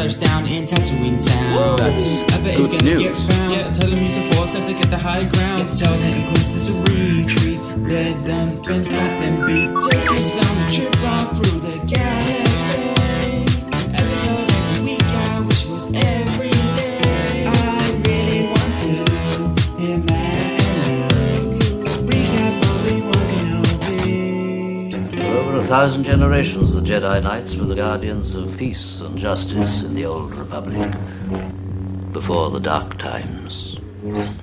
[0.00, 1.76] touchdown in Tatooine town.
[1.76, 3.02] That's I bet it's gonna news.
[3.02, 3.52] get found.
[3.52, 3.70] Yeah.
[3.70, 5.60] Tell them use the force and to get the high ground.
[5.60, 5.76] Yeah.
[5.76, 7.60] Tell them the quest is a retreat.
[7.86, 9.68] They're done, Ben's got them beat.
[9.90, 12.82] Take us on a trip all through the galaxy.
[13.92, 17.44] Episode every week, I wish was every day.
[17.46, 18.90] I really want to
[19.82, 21.60] hear Matt and Luke
[22.08, 25.20] recap Obi-Wan Kenobi.
[25.28, 29.82] For over a thousand generations, the Jedi Knights were the guardians of peace and justice
[29.82, 30.90] in the Old Republic.
[32.10, 33.76] Before the Dark Times.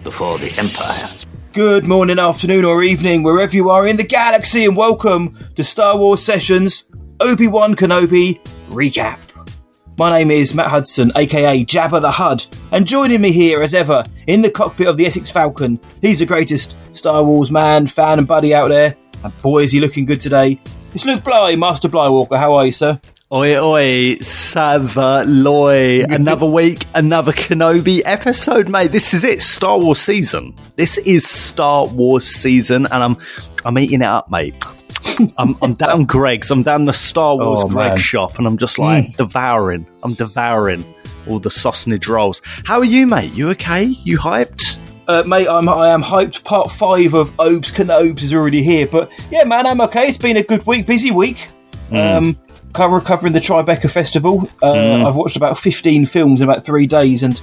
[0.01, 1.09] Before the Empire.
[1.51, 5.97] Good morning, afternoon, or evening, wherever you are in the galaxy, and welcome to Star
[5.97, 6.85] Wars Sessions
[7.19, 9.19] Obi Wan Kenobi Recap.
[9.97, 14.05] My name is Matt Hudson, aka Jabba the Hud, and joining me here as ever
[14.27, 18.27] in the cockpit of the Essex Falcon, he's the greatest Star Wars man, fan, and
[18.27, 18.95] buddy out there.
[19.21, 20.61] And boy, is he looking good today.
[20.97, 22.39] It's Luke Bly, Master Blywalker.
[22.39, 22.99] How are you, sir?
[23.31, 26.11] Oi, oi, Savaloy.
[26.11, 28.91] Another week, another Kenobi episode, mate.
[28.91, 29.43] This is it.
[29.43, 30.55] Star Wars season.
[30.75, 33.17] This is Star Wars season, and I'm
[33.63, 34.55] I'm eating it up, mate.
[35.37, 36.49] I'm, I'm down Greggs.
[36.49, 37.99] I'm down the Star oh, Wars Oh, Greg man.
[37.99, 39.17] shop, and I'm just like mm.
[39.17, 39.85] devouring.
[40.01, 40.83] I'm devouring
[41.27, 42.41] all the sausage rolls.
[42.65, 43.33] How are you, mate?
[43.35, 43.83] You okay?
[43.83, 44.76] You hyped?
[45.07, 46.43] Uh, mate, I'm, I am hyped.
[46.43, 48.85] Part five of Obes Canobes is already here.
[48.87, 50.07] But yeah, man, I'm okay.
[50.09, 51.47] It's been a good week, busy week.
[51.91, 52.37] Um,
[52.73, 54.49] cover, covering the Tribeca Festival.
[54.61, 57.41] Uh, I've watched about 15 films in about three days and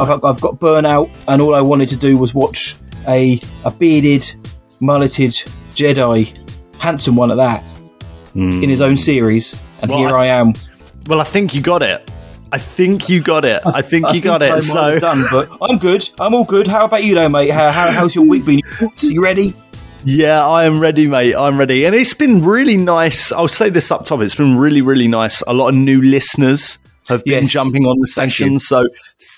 [0.00, 1.14] I've, I've got burnout.
[1.28, 4.24] And all I wanted to do was watch a, a bearded,
[4.80, 5.32] mulleted
[5.74, 6.34] Jedi,
[6.78, 7.62] handsome one at that,
[8.34, 9.60] in his own series.
[9.82, 10.54] And Well, here I- I am.
[11.06, 12.10] Well, I think you got it.
[12.52, 13.62] I think you got it.
[13.64, 14.62] I think you got I it.
[14.62, 16.08] So done, but I'm good.
[16.20, 16.66] I'm all good.
[16.66, 17.48] How about you, though, mate?
[17.48, 18.60] How, how, how's your week been?
[19.00, 19.54] You ready?
[20.04, 21.34] Yeah, I am ready, mate.
[21.34, 21.86] I'm ready.
[21.86, 23.32] And it's been really nice.
[23.32, 24.20] I'll say this up top.
[24.20, 25.40] It's been really, really nice.
[25.46, 27.50] A lot of new listeners have been Yes.
[27.52, 28.58] jumping on the session.
[28.60, 28.86] So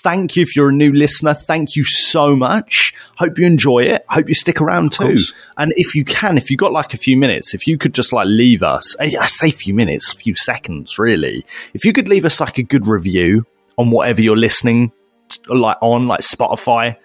[0.03, 1.33] thank you if you're a new listener.
[1.33, 2.93] Thank you so much.
[3.17, 4.03] Hope you enjoy it.
[4.09, 5.17] Hope you stick around too.
[5.57, 8.13] And if you can, if you got like a few minutes, if you could just
[8.13, 11.43] like leave us, I I say a few minutes, a few seconds, really.
[11.73, 13.45] If you could leave us like a good review
[13.77, 14.91] on whatever you're listening
[15.29, 16.95] t- like on like Spotify,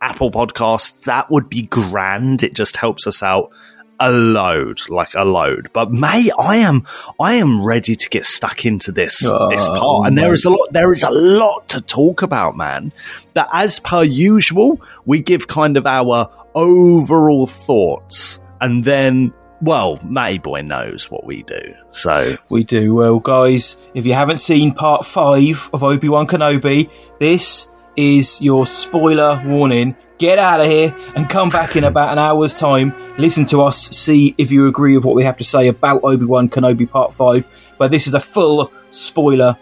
[0.00, 2.42] Apple Podcasts, that would be grand.
[2.42, 3.50] It just helps us out
[3.98, 5.70] a load, like a load.
[5.72, 6.84] But mate, I am
[7.20, 10.06] I am ready to get stuck into this Oh, this part.
[10.08, 12.92] And there is a lot there is a lot to talk about, man.
[13.34, 20.38] But as per usual, we give kind of our overall thoughts and then well, Matty
[20.38, 21.74] Boy knows what we do.
[21.90, 22.94] So We do.
[22.94, 26.90] Well, guys, if you haven't seen part five of Obi Wan Kenobi,
[27.20, 29.96] this is your spoiler warning.
[30.18, 32.94] Get out of here and come back in about an hour's time.
[33.18, 36.24] Listen to us, see if you agree with what we have to say about Obi
[36.24, 37.48] Wan Kenobi part five.
[37.78, 39.56] But this is a full spoiler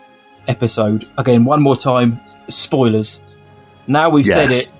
[0.47, 1.09] episode.
[1.19, 3.21] Again, one more time spoilers.
[3.87, 4.73] Now we've said it.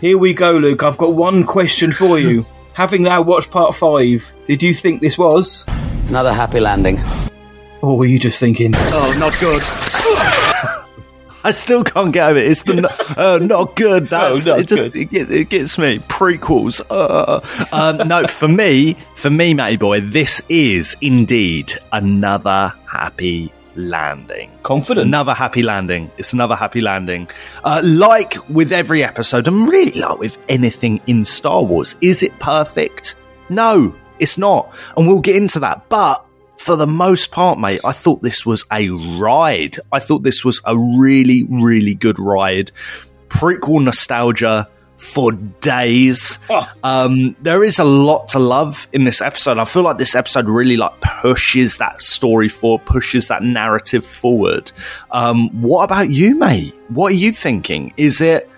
[0.00, 0.82] Here we go, Luke.
[0.82, 2.46] I've got one question for you.
[2.72, 5.64] Having now watched part five, did you think this was?
[6.08, 6.98] Another happy landing.
[7.82, 8.72] Or were you just thinking?
[8.74, 9.62] Oh, not good.
[11.44, 12.50] I still can't get over it.
[12.50, 14.08] It's the no, uh, not good.
[14.10, 14.66] That's not it.
[14.66, 14.96] Just good.
[14.96, 16.80] it, get, it gets me prequels.
[16.88, 17.40] Uh.
[17.70, 24.50] Um, no, for me, for me, Matty boy, this is indeed another happy landing.
[24.62, 25.00] Confident.
[25.00, 26.10] It's another happy landing.
[26.16, 27.28] It's another happy landing.
[27.62, 32.38] Uh, like with every episode, and really like with anything in Star Wars, is it
[32.38, 33.16] perfect?
[33.50, 35.88] No, it's not, and we'll get into that.
[35.90, 36.24] But
[36.64, 39.76] for the most part, mate, I thought this was a ride.
[39.92, 42.70] I thought this was a really, really good ride.
[43.28, 44.66] Prequel nostalgia
[44.96, 46.38] for days.
[46.48, 46.66] Oh.
[46.82, 49.58] Um, there is a lot to love in this episode.
[49.58, 54.72] I feel like this episode really like pushes that story forward, pushes that narrative forward.
[55.10, 56.72] Um, what about you, mate?
[56.88, 57.92] What are you thinking?
[57.98, 58.48] Is it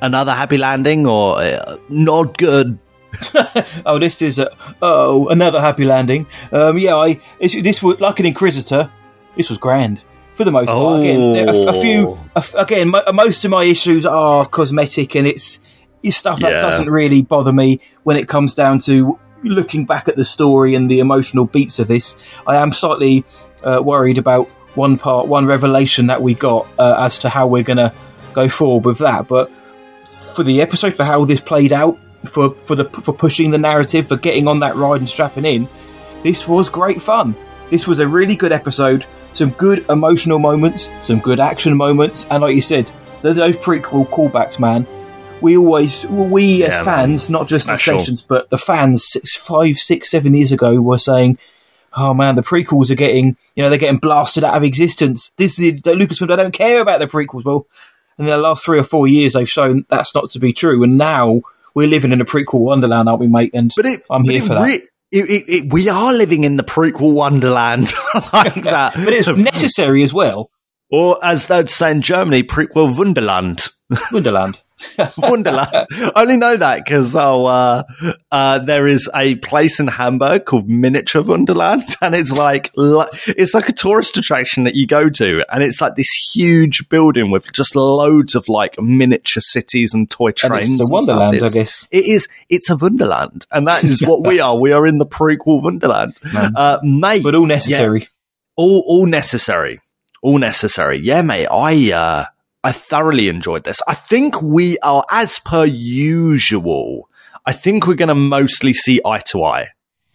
[0.00, 2.78] another happy landing or uh, not good?
[3.86, 4.50] oh, this is a,
[4.82, 6.26] oh another happy landing.
[6.52, 8.90] Um, yeah, I it's, this was like an Inquisitor.
[9.36, 10.02] This was grand
[10.34, 11.00] for the most part.
[11.00, 12.24] Again, a, a few Oh.
[12.36, 12.88] a f again.
[12.90, 15.60] Mo- most of my issues are cosmetic, and it's
[16.02, 16.60] it's stuff that Yeah.
[16.60, 20.90] doesn't really bother me when it comes down to looking back at the story and
[20.90, 22.16] the emotional beats of this.
[22.46, 23.24] I am slightly
[23.62, 27.62] uh, worried about one part, one revelation that we got uh, as to how we're
[27.62, 27.92] gonna
[28.34, 29.50] go forward with that, but
[30.34, 34.08] for the episode, for how this played out, for for the for pushing the narrative,
[34.08, 35.68] for getting on that ride and strapping in.
[36.22, 37.34] This was great fun.
[37.70, 39.06] This was a really good episode.
[39.34, 42.90] Some good emotional moments, some good action moments, and like you said,
[43.22, 44.86] those, those prequel callbacks, man.
[45.40, 46.84] we always, we as Yeah, man.
[46.84, 50.98] fans, not just the stations, but the fans six, five, six, seven years ago were
[50.98, 51.38] saying,
[51.92, 55.70] "Oh man, the prequels are getting, you know, they're getting blasted out of existence." Disney,
[55.70, 57.44] the Lucasfilm, they don't care about the prequels.
[57.44, 57.66] Well,
[58.18, 60.98] in the last three or four years, they've shown that's not to be true, and
[60.98, 61.42] now
[61.78, 63.52] we're living in a prequel wonderland, aren't we, mate?
[63.54, 64.64] And But it, I'm but here it for that.
[64.64, 67.92] re- it, it, it, we are living in the prequel wonderland
[68.32, 68.92] like that.
[68.94, 70.50] but it's necessary as well.
[70.90, 73.68] or as they'd say in Germany, prequel Wunderland.
[74.12, 74.60] Wonderland.
[75.18, 75.86] Wonderland.
[75.92, 77.82] I only know that because oh, uh,
[78.30, 83.68] uh, there is a place in Hamburg called Miniature Wonderland, and it's like it's like
[83.68, 87.74] a tourist attraction that you go to, and it's like this huge building with just
[87.76, 90.64] loads of like miniature cities and toy trains.
[90.64, 90.90] it's a and stuff.
[90.90, 91.86] wonderland, I guess.
[91.90, 92.28] It is.
[92.48, 94.58] It's a Wonderland, and that is what we are.
[94.58, 97.22] We are in the prequel Wonderland, uh, mate.
[97.22, 98.08] But all necessary.
[98.56, 99.80] all all necessary
[100.22, 102.24] all necessary yeah mate i uh
[102.64, 103.80] i thoroughly enjoyed this.
[103.86, 107.08] I think we are as per usual
[107.46, 109.68] i think we're going to mostly see eye to eye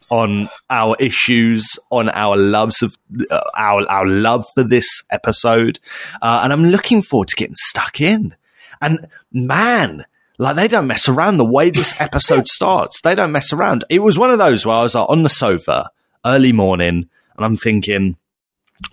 [0.09, 2.95] on our issues on our loves of
[3.31, 5.79] uh, our our love for this episode
[6.21, 8.35] uh, and i'm looking forward to getting stuck in.
[8.81, 10.05] And man
[10.37, 12.99] like they don't mess around the way this episode starts.
[13.01, 13.85] They don't mess around.
[13.89, 15.89] It was one of those where i was like on the sofa
[16.25, 18.17] early morning and i'm thinking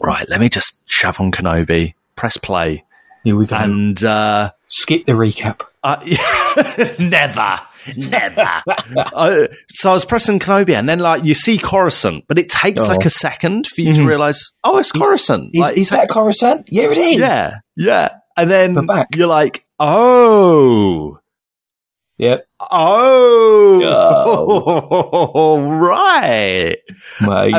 [0.00, 2.84] right, let me just shove on Kenobi, press play,
[3.24, 3.56] Here we go.
[3.56, 5.60] and uh, Skip the recap.
[5.82, 5.96] uh,
[6.98, 7.60] never,
[7.96, 8.62] never.
[9.14, 12.80] uh, so I was pressing Kenobi, and then like you see Coruscant, but it takes
[12.82, 12.86] Oh.
[12.86, 14.06] like a second for you to Mhm.
[14.06, 15.50] realize, oh, it's Coruscant.
[15.54, 16.68] Is, Like, is that Coruscant?
[16.70, 17.18] Yeah, it is.
[17.18, 21.18] yeah, yeah, and then you're like, oh.
[22.18, 22.46] Yep.
[23.90, 26.76] Oh, right.
[27.22, 27.54] Mate.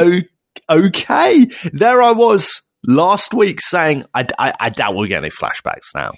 [0.69, 1.46] O- okay.
[1.74, 6.12] There I was last week saying, I, I, I doubt we'll get any flashbacks now.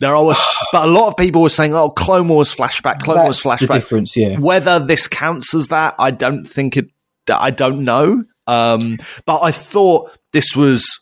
[0.00, 0.34] There are,
[0.72, 3.66] but a lot of people were saying, "Oh, Clone Wars flashback, Clone That's Wars the
[3.66, 4.38] flashback." difference, yeah.
[4.38, 6.86] Whether this counts as that, I don't think it.
[7.28, 8.24] I don't know.
[8.46, 11.00] Um, but I thought this was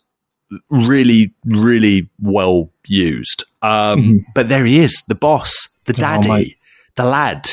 [0.69, 3.43] really, really well used.
[3.61, 4.19] Um, Mhm.
[4.33, 6.55] But there he is, the boss, the Oh, daddy, mate.
[6.95, 7.51] the lad.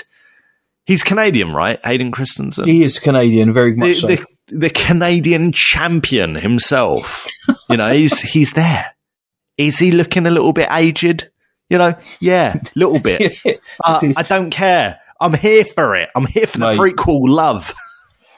[0.87, 1.79] He's Canadian, right?
[1.85, 4.06] Hayden Christensen He is Canadian, very the, much so.
[4.08, 7.26] the, the Canadian champion himself.
[7.69, 8.94] You know, he's he's there.
[9.56, 11.29] Is he looking a little bit aged?
[11.69, 13.35] You know, yeah, a little bit.
[13.82, 15.00] Uh, I don't care.
[15.20, 16.11] I'm here for it.
[16.14, 16.79] I'm here for the Mate.
[16.79, 17.73] prequel love.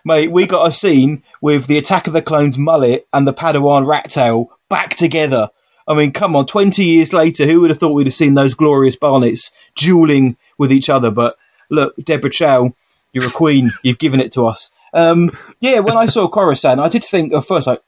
[0.05, 3.87] Mate, we got a scene with the Attack of the Clones mullet and the Padawan
[3.87, 5.51] rat tail back together.
[5.87, 8.55] I mean, come on, 20 years later, who would have thought we'd have seen those
[8.55, 11.11] glorious Barnets dueling with each other?
[11.11, 11.37] But
[11.71, 12.75] look, Deborah Chow,
[13.13, 13.71] you're a queen.
[13.83, 14.71] You've given it to us.
[14.93, 15.31] Um,
[15.61, 17.83] yeah, when I saw Coruscant, I did think at first, like,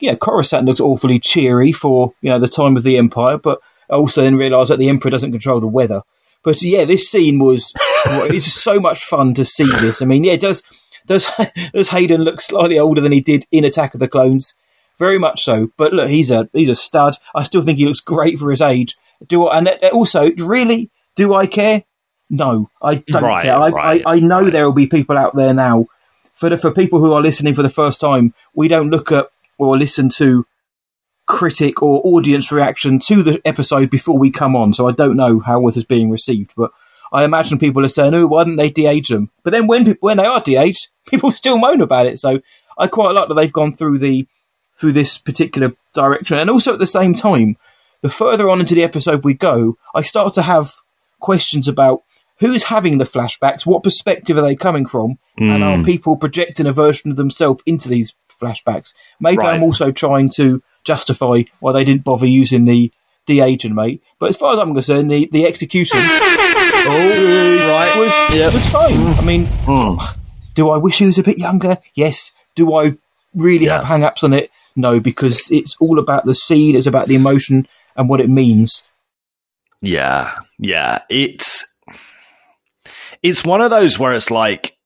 [0.00, 3.60] yeah, Coruscant looks awfully cheery for, you know, the time of the Empire, but
[3.90, 6.02] I also then realised that the Emperor doesn't control the weather.
[6.42, 7.72] But yeah, this scene was,
[8.06, 10.00] it's so much fun to see this.
[10.00, 10.62] I mean, yeah, does,
[11.06, 11.26] does,
[11.74, 14.54] does Hayden look slightly older than he did in Attack of the Clones?
[14.98, 15.68] Very much so.
[15.76, 17.16] But look, he's a, he's a stud.
[17.34, 18.96] I still think he looks great for his age.
[19.26, 21.84] Do I, and also, really, do I care?
[22.30, 23.56] No, I don't Right, care.
[23.56, 24.52] I, right, I, I know right.
[24.52, 25.86] there will be people out there now
[26.40, 29.30] for the, for people who are listening for the first time, we don't look at
[29.58, 30.46] or listen to
[31.26, 34.72] critic or audience reaction to the episode before we come on.
[34.72, 36.72] So I don't know how it is being received, but
[37.12, 40.06] I imagine people are saying, "Oh, why didn't they de-age them?" But then when people
[40.06, 42.18] when they are de-aged, people still moan about it.
[42.18, 42.40] So
[42.78, 44.26] I quite like that they've gone through the
[44.78, 47.58] through this particular direction, and also at the same time,
[48.00, 50.76] the further on into the episode we go, I start to have
[51.20, 52.02] questions about
[52.40, 55.84] who's having the flashbacks, what perspective are they coming from, and are Mm.
[55.86, 58.92] people projecting a version of themselves into these flashbacks?
[59.20, 59.54] Maybe Right.
[59.54, 62.90] I'm also trying to justify why they didn't bother using the
[63.26, 64.02] de-aging mate.
[64.18, 67.96] But as far as I'm concerned, the, the execution Oh, right.
[67.98, 68.52] was Yep.
[68.54, 68.96] was fine.
[69.18, 70.00] I mean, Mm.
[70.54, 71.78] do I wish he was a bit younger?
[71.94, 72.30] Yes.
[72.56, 72.96] Do I
[73.34, 73.76] really Yeah.
[73.76, 74.50] have hang-ups on it?
[74.76, 77.66] No, because it's all about the scene, it's about the emotion
[77.96, 78.84] and what it means.
[79.82, 81.00] Yeah, yeah.
[81.08, 81.64] It's
[83.22, 84.76] it's one of those where it's like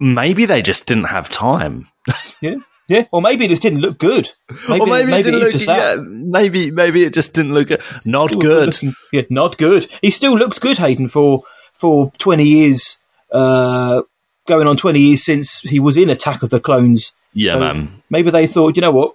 [0.00, 1.86] maybe they just didn't have time.
[2.40, 2.56] Yeah.
[2.88, 3.04] Yeah.
[3.12, 4.30] Or maybe it just didn't look good.
[4.68, 5.52] Maybe, or maybe, it didn't look.
[5.52, 5.66] just.
[5.68, 7.82] Yeah, maybe maybe it just didn't look good.
[8.06, 8.66] Not Still good.
[8.68, 9.90] looking- yeah, not good.
[10.00, 11.42] He still looks good, Hayden, for
[11.74, 12.96] for twenty years,
[13.30, 14.00] uh,
[14.46, 17.12] going on twenty years since he was in Attack of the Clones.
[17.34, 18.02] Yeah, So man.
[18.08, 19.14] Maybe they thought, you know what,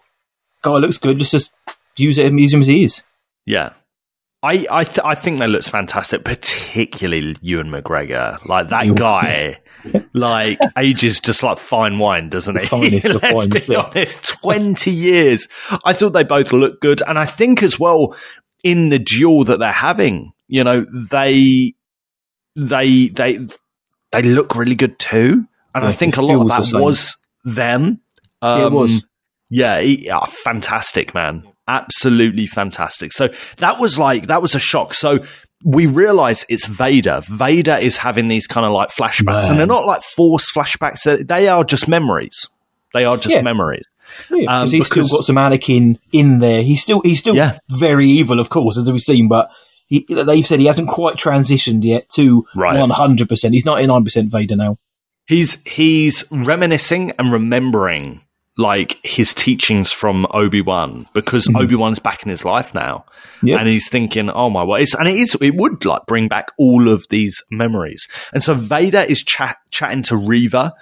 [0.62, 1.17] guy looks good.
[1.17, 1.51] Let's just
[1.98, 3.01] use it and use him as he is.
[3.48, 3.72] Yeah.
[4.43, 8.43] I I, th- I think that looks fantastic, particularly Ewan McGregor.
[8.45, 9.59] Like that guy,
[10.13, 13.79] like ages just like fine wine, doesn't of Let's be yeah.
[13.95, 14.23] honest.
[14.41, 15.47] Twenty years.
[15.85, 18.15] I thought they both looked good, and I think as well.
[18.63, 21.73] in the duel that they're having, you know, they
[22.55, 23.39] they they
[24.12, 25.45] they look really good too,
[25.75, 28.00] and Yeah, I think a lot of that was them.
[28.41, 29.03] Um, Yeah, it was.
[29.50, 31.43] Yeah, he- yeah, fantastic, man.
[31.67, 33.13] Absolutely fantastic.
[33.13, 34.93] So that was like, that was a shock.
[34.93, 35.20] So
[35.63, 37.22] we realize it's Vader.
[37.29, 41.25] Vader is having these kind of like flashbacks, and they're not like forced flashbacks.
[41.27, 42.50] They- are just memories.
[42.93, 43.41] They are just Yeah.
[43.41, 43.86] memories.
[44.29, 46.62] Yeah, Um, he's because- still got some Anakin in there.
[46.63, 47.58] He's still he's still Yeah.
[47.70, 49.27] very evil, of course, as we've seen.
[49.29, 49.50] But
[49.88, 53.53] he, they've said he hasn't quite transitioned yet to one hundred percent.
[53.53, 54.77] He's ninety nine percent Vader now.
[55.25, 58.22] He's he's reminiscing and remembering
[58.57, 61.57] like his teachings from Obi Wan because mm-hmm.
[61.57, 63.05] Obi Wan's back in his life now,
[63.41, 63.60] Yep.
[63.60, 66.51] and he's thinking, "Oh my word!" It's, and it is it would like bring back
[66.57, 68.07] all of these memories.
[68.31, 70.74] And so Vader is chat, chatting to Reva,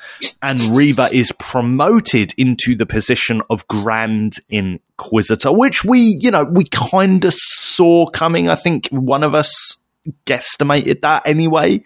[0.41, 6.65] and Reva is promoted into the position of Grand Inquisitor, which we you know we
[6.65, 8.49] kind of saw coming.
[8.49, 9.77] I think one of us
[10.25, 11.79] guesstimated that anyway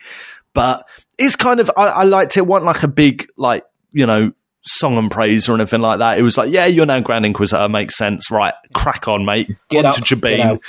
[0.54, 0.88] but
[1.20, 2.40] it's kind of I, I liked it.
[2.40, 4.32] it wasn't like a big like you know
[4.66, 6.18] song and praise or anything like that.
[6.18, 8.54] It was like, yeah, you're now Grand Inquisitor, makes sense, right?
[8.74, 9.56] Crack on, mate.
[9.70, 10.60] Get on up, to Jabiim.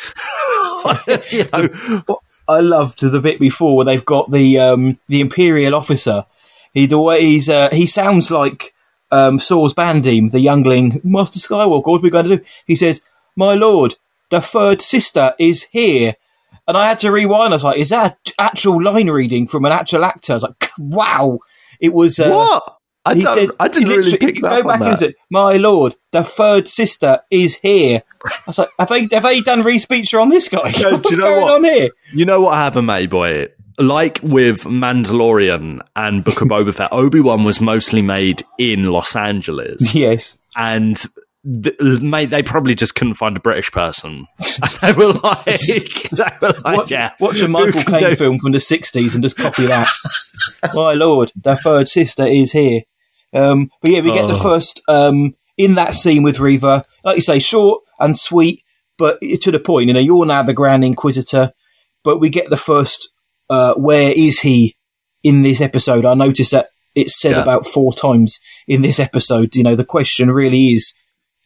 [1.33, 6.26] you know, I loved the bit before where they've got the um, the Imperial officer.
[6.73, 8.75] He he's uh, he sounds like
[9.11, 11.87] um, Saw's Bandim, the youngling Master Skywalker.
[11.87, 12.45] What are we going to do?
[12.67, 13.00] He says,
[13.35, 13.97] "My lord,
[14.31, 16.15] the third sister is here."
[16.69, 17.53] And I had to rewind.
[17.53, 20.71] I was like, "Is that actual line reading from an actual actor?" I was like,
[20.79, 21.41] "Wow!"
[21.81, 22.75] It was uh, what?
[23.06, 24.98] I, he says- I didn't really pick that Go up back on and that.
[24.98, 29.40] said, "My lord, the third sister is here." I was like, "Have they have they
[29.40, 30.70] done Respeecher on this guy?
[30.72, 31.54] do What's you know going what?
[31.54, 33.48] on here?" You know what happened, mate, boy?
[33.78, 39.14] Like with Mandalorian and Book of Boba Fett, Obi Wan was mostly made in Los
[39.14, 39.76] Angeles.
[39.94, 40.38] Yes.
[40.56, 40.96] and
[41.62, 44.26] th- mate, they probably just couldn't find a British person.
[44.82, 45.84] they were like, they
[46.40, 49.66] were like watch, yeah, watch a Michael Caine film from the 60s and just copy
[49.66, 49.86] that.
[50.75, 52.80] My lord, the third sister is here.
[53.35, 54.42] Um, but yeah, we get the Oh.
[54.42, 56.83] first um, in that scene with Reva.
[57.04, 58.62] Like you say, short and sweet,
[58.99, 59.88] but to the point.
[59.88, 61.52] You know, you're now the Grand Inquisitor,
[62.04, 63.11] but we get the first.
[63.49, 64.75] Uh, where is he
[65.23, 66.04] in this episode?
[66.04, 67.42] I noticed that it's said Yeah.
[67.42, 69.54] about four times in this episode.
[69.54, 70.95] You know, the question really is,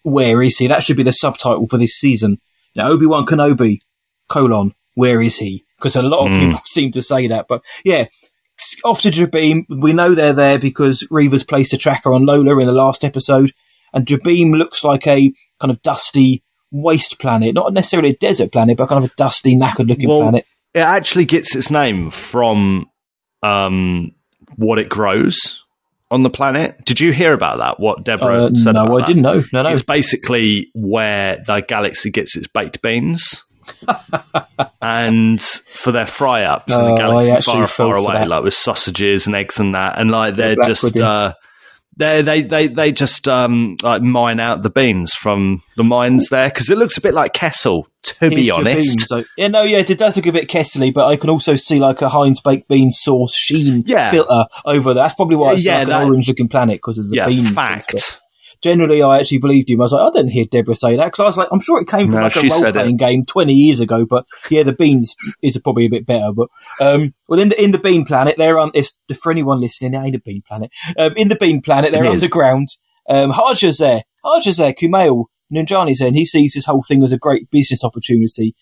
[0.02, 0.66] where is he?
[0.66, 2.38] That should be the subtitle for this season.
[2.72, 3.80] You know, Obi Wan Kenobi,
[4.28, 5.64] colon, where is he?
[5.76, 6.40] Because a lot of Mm.
[6.46, 7.46] people seem to say that.
[7.48, 8.06] But yeah,
[8.84, 9.64] off to Jabiim.
[9.68, 13.52] We know they're there because Reva's placed a tracker on Lola in the last episode.
[13.92, 17.54] And Jabiim looks like a kind of dusty waste planet.
[17.54, 20.44] Not necessarily a desert planet, but kind of a dusty, knackered looking Well, planet.
[20.74, 22.88] It actually gets its name from
[23.42, 24.12] um,
[24.56, 25.64] what it grows
[26.10, 26.84] on the planet.
[26.84, 27.80] Did you hear about that?
[27.80, 29.06] What Deborah Uh, said no, about I that?
[29.08, 29.42] didn't know.
[29.52, 29.70] No, no.
[29.70, 33.44] It's basically where the galaxy gets its baked beans.
[34.82, 38.54] and for their fry ups in Oh, the galaxy actually far, far away, like with
[38.54, 41.34] sausages and eggs and that, and like they're black just uh,
[41.96, 46.48] they they they they just um like mine out the beans from the mines there
[46.48, 49.00] because it looks a bit like Kessel, to be Here's honest.
[49.08, 51.78] So, yeah, no, yeah, it does look a bit kessely, but I can also see
[51.78, 54.10] like a Heinz baked bean sauce sheen Yeah.
[54.10, 55.02] filter over there.
[55.04, 57.28] That's probably why it's Yeah, like that- an orange looking planet because of the Yeah,
[57.28, 57.50] beans.
[57.50, 57.98] fact.
[57.98, 58.20] stuff.
[58.62, 59.80] Generally, I actually believed him.
[59.80, 61.80] I was like, I didn't hear Deborah say that because I was like, I'm sure
[61.80, 64.04] it came from No, like a role playing game 20 years ago.
[64.04, 66.32] But yeah, the beans is probably a bit better.
[66.32, 66.48] But
[66.80, 68.70] um, well, in the in the bean planet, they're on.
[68.74, 70.70] It's, for anyone listening, it ain't a bean planet.
[70.98, 72.68] Um, in the bean planet, they're underground.
[73.08, 74.02] Um, Haja's there.
[74.24, 74.74] Haja's there.
[74.74, 78.54] Kumail Nanjiani's there, and he sees this whole thing as a great business opportunity.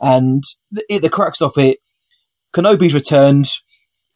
[0.00, 1.78] And the, it, the crux of it,
[2.54, 3.48] Kenobi's returned.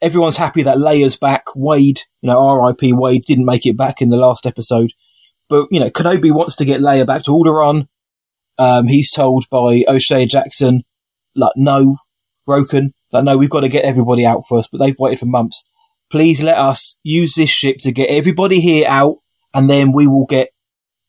[0.02, 1.44] Everyone's happy that Leia's back.
[1.54, 2.92] Wade, you know, R.I.P.
[2.94, 4.92] Wade didn't make it back in the last episode,
[5.50, 7.86] but you know, Kenobi wants to get Leia back to Alderaan.
[8.58, 10.82] Um, he's told by O'Shea Jackson,
[11.34, 11.96] like, no,
[12.46, 12.94] broken.
[13.12, 14.70] Like, no, we've got to get everybody out first.
[14.70, 15.62] But they've waited for months.
[16.10, 19.16] Please let us use this ship to get everybody here out,
[19.52, 20.48] and then we will get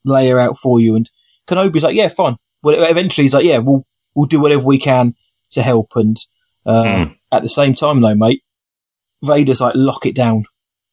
[0.06, 0.96] Leia out for you.
[0.96, 1.10] And
[1.48, 2.36] Kenobi's like, yeah, fine.
[2.64, 5.14] Well, eventually he's like, yeah, we'll we'll do whatever we can
[5.52, 5.92] to help.
[5.96, 6.18] And
[6.66, 7.12] uh, Hmm.
[7.32, 8.44] at the same time, though, mate,
[9.24, 10.46] Vader's like, lock it down,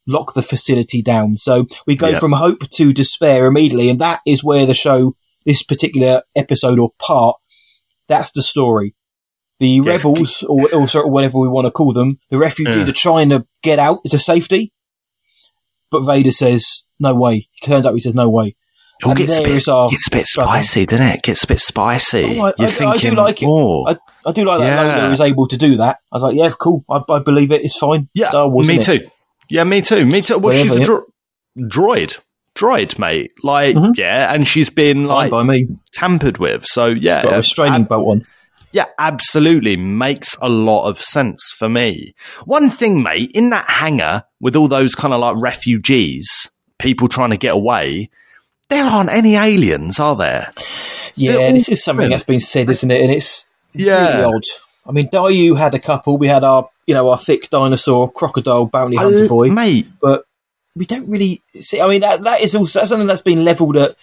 [0.09, 1.37] lock the facility down.
[1.37, 2.19] So we go Yeah.
[2.19, 5.15] from hope to despair immediately, and that is where the show,
[5.47, 7.37] this particular episode or part,
[8.09, 8.95] that's the story.
[9.61, 9.87] The Yes.
[10.05, 12.88] rebels, or, or sort of whatever we want to call them, the refugees Yeah.
[12.88, 14.73] are trying to get out to safety,
[15.91, 18.55] but Vader says, "No way." He turns up, he says, "No way."
[19.00, 19.69] It all gets a, bit, gets
[20.09, 21.23] a bit spicy, doesn't it?
[21.23, 22.25] Gets a bit spicy.
[22.41, 23.47] Oh, I- I- I You're do thinking, like it.
[23.47, 23.97] I,
[24.27, 24.97] I do like that Yeah.
[25.03, 25.99] Lola is able to do that.
[26.11, 26.85] I was like, yeah, cool.
[26.91, 27.62] I, I believe it.
[27.65, 28.09] It's fine.
[28.12, 28.67] yeah, Star Wars.
[28.67, 29.07] me too.
[29.49, 30.05] Yeah, me too.
[30.07, 30.35] Me too.
[30.38, 30.85] Well, Whatever, she's a yeah.
[30.85, 31.07] dro-
[31.59, 32.21] droid.
[32.55, 33.33] Droid, mate.
[33.43, 33.97] Like, Mhm.
[33.97, 35.69] yeah, and she's been Fine like by me.
[35.93, 36.64] tampered with.
[36.67, 38.26] So yeah, Got a restraining ab- belt on.
[38.73, 39.76] Yeah, absolutely.
[39.76, 42.14] Makes a lot of sense for me.
[42.45, 47.31] One thing, mate, in that hangar with all those kind of like refugees, people trying
[47.31, 48.11] to get away,
[48.69, 50.52] there aren't any aliens, are there?
[51.14, 53.00] Yeah, this is something that's been said, isn't it?
[53.00, 54.09] And it's Yeah.
[54.19, 54.45] really odd.
[54.87, 56.19] I mean, Daiyu had a couple.
[56.19, 59.87] We had our, you know, our thick dinosaur crocodile bounty hunter I- boy, mate.
[60.00, 60.25] but
[60.75, 61.83] we don't really see.
[61.83, 63.95] I mean, that that is also that's something that's been levelled at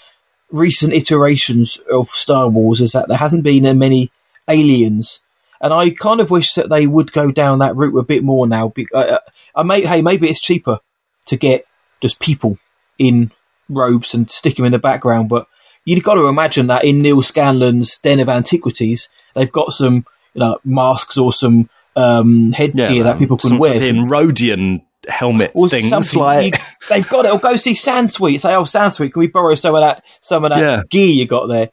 [0.51, 2.81] recent iterations of Star Wars.
[2.81, 4.11] Is that there hasn't been uh, many
[4.47, 5.19] aliens,
[5.59, 8.45] and I kind of wish that they would go down that route a bit more
[8.45, 8.67] now.
[8.67, 9.19] Be- uh, uh,
[9.55, 10.79] I may, hey, maybe it's cheaper
[11.25, 11.65] to get
[12.01, 12.59] just people
[12.99, 13.31] in
[13.67, 15.47] robes and stick them in the background, but
[15.85, 20.41] you've got to imagine that in Neal Scanlan's Den of Antiquities, they've got some you
[20.41, 23.73] know masks or some um, headgear that people can wear.
[23.79, 26.19] flipping Rodian helmet or things something.
[26.19, 27.31] like You- they've got it.
[27.31, 28.39] Or go see Sansweet.
[28.41, 30.81] Say, oh, Sansweet, can we borrow some of that, some of that Yeah.
[30.89, 31.69] gear you got there?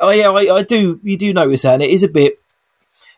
[0.00, 1.00] Oh yeah, I, I do.
[1.02, 2.38] You do notice that, and it is a bit.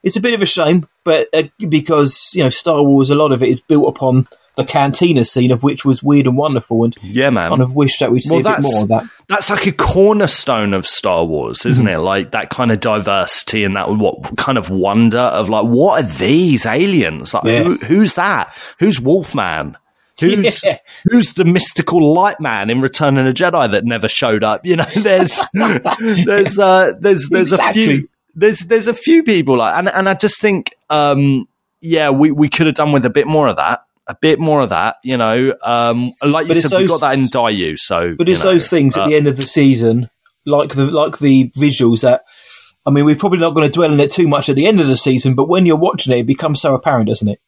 [0.05, 3.33] It's a bit of a shame, but uh, because you know Star Wars, a lot
[3.33, 6.95] of it is built upon the cantina scene, of which was weird and wonderful, and
[7.01, 7.49] yeah, man.
[7.49, 9.05] kind of wish that we'd see Well, a bit more of that.
[9.29, 11.95] that's like a cornerstone of Star Wars, isn't Mm-hmm.
[11.95, 11.99] it?
[12.01, 16.07] Like that kind of diversity and that what kind of wonder of like, what are
[16.09, 17.33] these aliens?
[17.33, 17.63] Like, Yeah.
[17.63, 18.53] who, who's that?
[18.81, 19.77] Who's Wolfman?
[20.21, 20.79] Who's Yeah.
[21.11, 24.67] who's the mystical light man in Return of the Jedi that never showed up?
[24.67, 29.75] You know, there's there's uh, there's there's a few there's there's a few people like,
[29.77, 31.47] and and I just think, um,
[31.81, 33.85] yeah, we we could have done with a bit more of that.
[34.09, 35.55] A bit more of that, you know.
[35.63, 38.15] Um, like you But it's said, we got that in Daiyu, so.
[38.17, 40.09] But you it's know, those things uh, at the end of the season,
[40.47, 42.23] like the like the visuals that.
[42.87, 44.81] I mean, we're probably not going to dwell on it too much at the end
[44.81, 47.39] of the season, but when you're watching it, it becomes so apparent, doesn't it?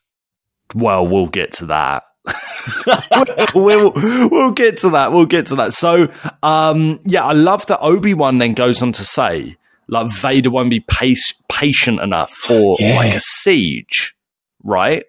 [0.75, 2.03] Well, we'll get to that.
[3.55, 5.13] we'll we'll get to that.
[5.13, 5.73] We'll get to that.
[5.73, 6.09] So,
[6.43, 9.57] um, yeah, I love that Obi Wan then goes on to say,
[9.89, 12.97] like, Vader won't be pace, patient enough for Yeah.
[12.97, 14.15] like a siege,
[14.63, 15.05] right?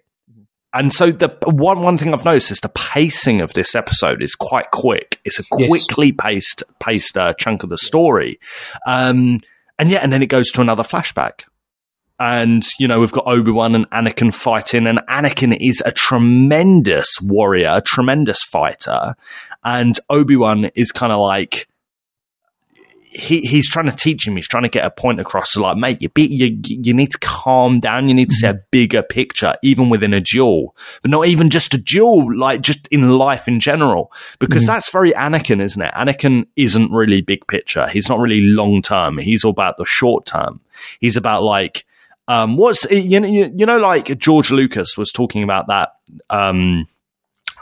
[0.74, 4.34] And so the one one thing I've noticed is the pacing of this episode is
[4.34, 5.20] quite quick.
[5.24, 5.68] It's a Yes.
[5.68, 8.38] quickly paced paced uh, chunk of the story,
[8.86, 9.40] um,
[9.78, 11.44] and yeah, and then it goes to another flashback
[12.20, 17.20] and you know we've got Obi Wan and Anakin fighting, and Anakin is a tremendous
[17.20, 19.14] warrior, a tremendous fighter,
[19.64, 21.66] and Obi Wan is kind of like
[23.14, 25.52] he he's trying to teach him, he's trying to get a point across.
[25.52, 28.46] So like, mate, you be, you you need to calm down, you need to see
[28.46, 32.86] a bigger picture, even within a duel, but not even just a duel, like just
[32.88, 35.92] in life in general, because that's very Anakin, isn't it?
[35.94, 37.86] Anakin isn't really big picture.
[37.88, 39.18] He's not really long term.
[39.18, 40.60] He's all about the short term.
[40.98, 41.84] He's about like
[42.28, 45.90] um, what's you know, you, you know like George Lucas was talking about that
[46.30, 46.86] um,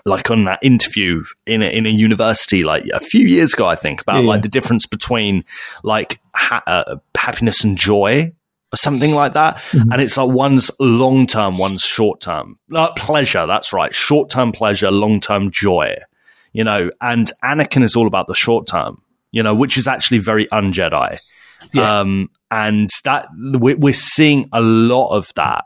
[0.04, 3.76] like on that interview in a, in a university like a few years ago I
[3.76, 4.42] think about Yeah, like yeah.
[4.42, 5.44] the difference between
[5.82, 8.32] like ha- uh, happiness and joy
[8.72, 9.92] or something like that Mm-hmm.
[9.92, 14.52] and it's like one's long term one's short term like pleasure that's right short term
[14.52, 15.96] pleasure long term joy
[16.52, 20.18] you know and Anakin is all about the short term you know which is actually
[20.18, 21.18] very un-Jedi
[21.72, 22.00] Yeah.
[22.00, 25.64] um, and that we're seeing a lot of that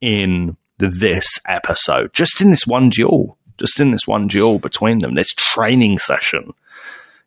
[0.00, 5.14] in this episode, just in this one duel, just in this one duel between them,
[5.14, 6.52] this training session.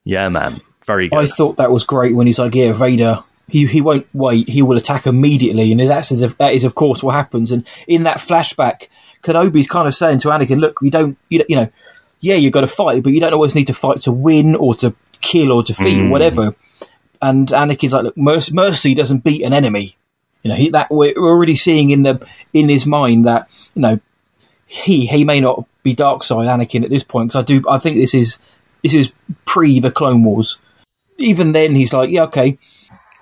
[0.03, 1.19] Yeah, man, very good.
[1.19, 4.61] I thought that was great when he's like, "Yeah, Vader, he he won't wait; he
[4.61, 7.51] will attack immediately." And that's that is, of course, what happens.
[7.51, 8.87] And in that flashback,
[9.23, 11.69] Kenobi's kind of saying to Anakin, "Look, we don't, you, don't- you know,
[12.19, 14.75] yeah, you've got to fight, but you don't always need to fight to win or
[14.75, 16.09] to kill or defeat or mm.
[16.09, 16.55] whatever."
[17.21, 19.97] And Anakin's like, "Look, mercy, mercy doesn't beat an enemy."
[20.43, 23.81] You know, he, that we're we're already seeing in the in his mind that you
[23.81, 23.99] know
[24.65, 27.79] he he may not be dark side Anakin at this point because I do I
[27.79, 28.39] think this is
[28.83, 29.11] this is
[29.45, 30.57] pre the Clone Wars.
[31.17, 32.57] Even then, he's like, yeah, okay.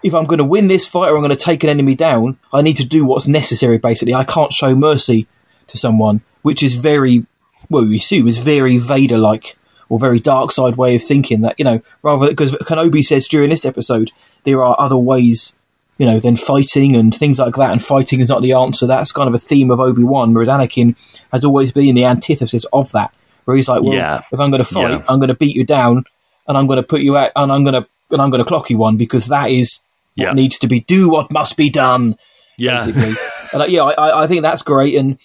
[0.03, 2.37] If I'm going to win this fight or I'm going to take an enemy down,
[2.51, 3.77] I need to do what's necessary.
[3.77, 5.27] Basically, I can't show mercy
[5.67, 7.25] to someone, which is very
[7.69, 9.57] well, we assume is very Vader like
[9.89, 11.41] or very dark side way of thinking.
[11.41, 14.11] That you know, rather because Kenobi says during this episode
[14.43, 15.53] there are other ways
[15.97, 17.71] you know, then fighting and things like that.
[17.71, 18.87] And fighting is not the answer.
[18.87, 20.95] That's kind of a theme of Obi Wan, whereas Anakin
[21.31, 23.13] has always been the antithesis of that.
[23.45, 24.21] Where he's like, well, Yeah.
[24.31, 25.03] if I'm going to fight, Yeah.
[25.09, 26.03] I'm going to beat you down,
[26.47, 28.47] and I'm going to put you out, and I'm going to and I'm going to
[28.47, 29.79] clock you one because that is
[30.15, 30.33] what Yeah.
[30.33, 30.81] needs to be.
[30.81, 32.15] Do what must be done,
[32.57, 33.13] yeah, basically.
[33.53, 34.95] and uh, yeah, I- I, I think that's great.
[34.95, 35.17] And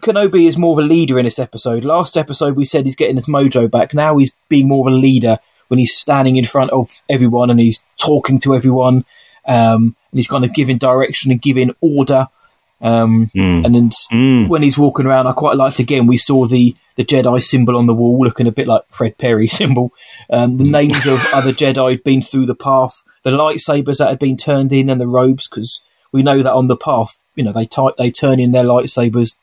[0.00, 1.84] Kenobi is more of a leader in this episode.
[1.84, 3.94] Last episode, we said he's getting his mojo back.
[3.94, 7.60] Now he's being more of a leader when he's standing in front of everyone and
[7.60, 9.04] he's talking to everyone.
[9.46, 12.28] Um, and he's kind of giving direction and giving order.
[12.80, 13.64] Um, Mm.
[13.64, 14.48] And then Mm.
[14.48, 16.06] when he's walking around, I quite liked again.
[16.06, 19.48] We saw the the Jedi symbol on the wall, looking a bit like Fred Perry
[19.60, 19.92] symbol.
[20.30, 24.18] Um, the names of other Jedi had been through the path, the lightsabers that had
[24.20, 25.80] been turned in, and the robes because
[26.12, 29.36] we know that on the path, you know, they ty- they turn in their lightsabers,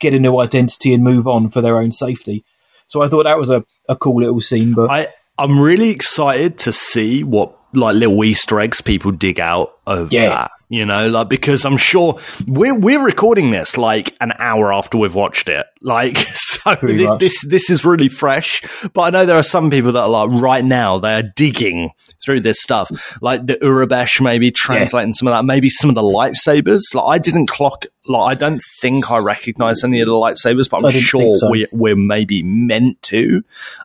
[0.00, 2.44] get a new identity, and move on for their own safety.
[2.88, 4.72] So I thought that was a, a cool little scene.
[4.74, 9.76] But I I'm really excited to see what like little Easter eggs people dig out
[9.86, 10.28] of Yeah.
[10.30, 10.50] that.
[10.68, 15.14] You know, like because I'm sure we're we're recording this like an hour after we've
[15.14, 15.64] watched it.
[15.80, 16.16] Like
[16.80, 18.62] so this, this this is really fresh.
[18.92, 21.90] But I know there are some people that are like right now they are digging
[22.24, 23.18] through this stuff.
[23.22, 26.94] Like the Aurebesh maybe translating some of that, maybe some of the lightsabers.
[26.94, 30.84] Like I didn't clock like I don't think I recognize any of the lightsabers, but
[30.84, 31.50] I'm sure so.
[31.50, 33.42] we we're maybe meant to.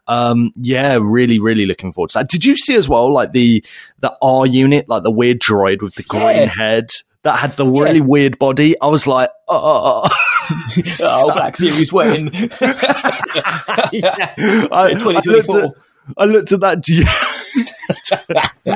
[0.07, 2.29] Um, yeah, really, really looking forward to that.
[2.29, 3.63] Did you see as well, like the
[3.99, 6.45] the R unit, like the weird droid with the green Yeah.
[6.45, 6.87] head
[7.23, 8.79] that had the really weird body?
[8.79, 10.07] I was like, oh,
[11.01, 12.29] oh, Black Series when
[13.91, 14.33] yeah.
[14.71, 15.73] I, I looked at,
[16.17, 16.83] I looked at that.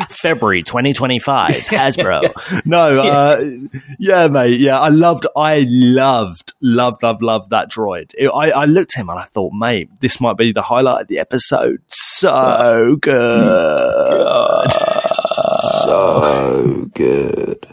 [0.12, 2.66] February 2025, Hasbro.
[2.66, 3.50] No, uh,
[4.00, 4.60] yeah, mate.
[4.60, 8.14] Yeah, I loved, I loved, loved, loved, loved that droid.
[8.18, 11.04] It- I, I looked at him and I thought, mate, this might be the highlight
[11.04, 11.82] of the episode.
[11.88, 14.72] So good.
[15.86, 17.68] so good.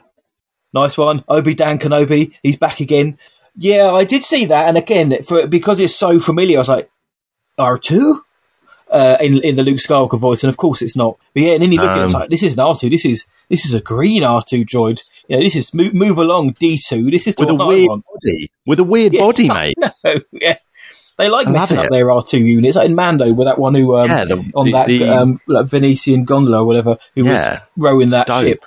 [0.75, 1.25] Nice one.
[1.29, 3.19] Obi Dan Kenobi, he's back again.
[3.57, 6.91] Yeah, I did see that, and again, for because it's so familiar, I was like,
[7.59, 8.25] R two,
[8.91, 11.19] uh, in in the Luke Skywalker voice, and of course it's not.
[11.35, 12.75] But yeah, and then you look at it, it's Um, like this is an R
[12.75, 12.89] two.
[12.89, 15.03] This is this is a green R two droid.
[15.29, 17.11] You know, this is move, move along D two.
[17.11, 18.05] This is With a weird want.
[18.07, 18.51] body.
[18.67, 19.21] With a weird Yeah.
[19.27, 19.75] body, mate.
[19.79, 19.91] No,
[20.33, 20.57] yeah.
[21.19, 23.75] They like I messing up their R two units, like in Mando with that one
[23.75, 27.25] who um, Yeah, the- on the- that the- um, like Venetian gondola or whatever who
[27.27, 27.51] Yeah.
[27.51, 28.41] was rowing that Dope.
[28.45, 28.65] ship.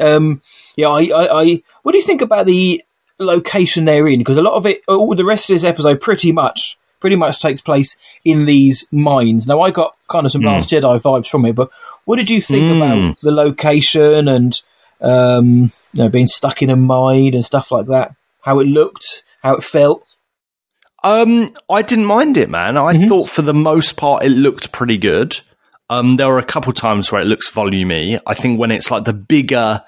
[0.00, 0.40] Um,
[0.76, 2.82] yeah, I, I, I, what do you think about the
[3.18, 4.18] location they're in?
[4.20, 7.40] Because a lot of it, all the rest of this episode, pretty much, pretty much
[7.40, 9.46] takes place in these mines.
[9.46, 11.70] Now, I got kind of some Last Jedi vibes from it, but
[12.04, 12.76] what did you think Hmm.
[12.76, 14.60] about the location and
[15.00, 18.14] um, you know, being stuck in a mine and stuff like that?
[18.42, 20.04] How it looked, how it felt?
[21.04, 22.76] Um, I didn't mind it, man.
[22.76, 23.08] I Mm-hmm.
[23.08, 25.40] thought for the most part it looked pretty good.
[25.90, 28.18] Um, there were a couple times where it looks volumey.
[28.26, 29.82] I think when it's like the bigger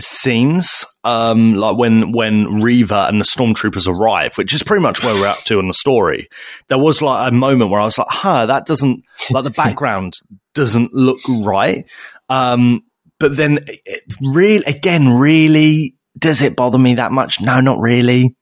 [0.00, 5.14] scenes, um, like when when Reva and the stormtroopers arrive, which is pretty much where
[5.14, 6.28] we're up to in the story.
[6.68, 10.14] There was like a moment where I was like, "Huh, that doesn't like the background
[10.54, 11.84] doesn't look right."
[12.28, 12.82] Um,
[13.18, 17.40] but then it really, again, really, does it bother me that much?
[17.40, 18.36] No, not really.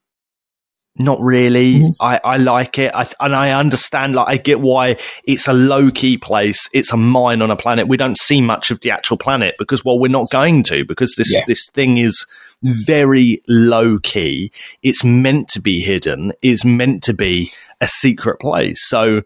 [0.99, 1.75] Not really.
[1.75, 1.91] Mm-hmm.
[2.01, 2.91] I, I like it.
[2.95, 6.69] I, th- and I understand, like, I get why it's a low key place.
[6.73, 7.87] It's a mine on a planet.
[7.89, 11.15] We don't see much of the actual planet because, well, we're not going to because
[11.17, 11.45] this, Yeah.
[11.47, 12.25] this thing is
[12.63, 14.53] very low key.
[14.83, 16.33] It's meant to be hidden.
[16.41, 18.89] It's meant to be a secret place.
[18.89, 19.23] So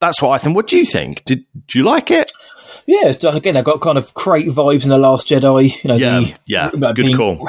[0.00, 0.56] that's what I think.
[0.56, 1.24] What do you think?
[1.24, 2.32] Did, do you like it?
[2.86, 5.82] Yeah, again, I got kind of crate vibes in the Last Jedi.
[5.82, 7.46] You know, Yeah, the, yeah, good being call.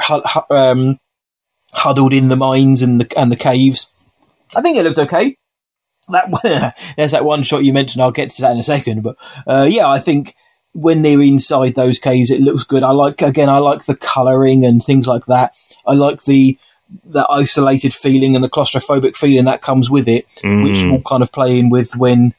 [0.50, 0.98] um,
[1.72, 3.86] huddled in the mines and the and the caves.
[4.56, 5.36] I think it looked okay.
[6.08, 8.02] That there's that one shot you mentioned.
[8.02, 10.34] I'll get to that in a second, but uh, yeah, I think
[10.72, 12.82] when they're inside those caves, it looks good.
[12.82, 15.54] I like again, I like the colouring and things like that.
[15.86, 16.58] I like the
[17.04, 20.90] that isolated feeling and the claustrophobic feeling that comes with it, which Mm.
[20.90, 22.32] will kind of play in with when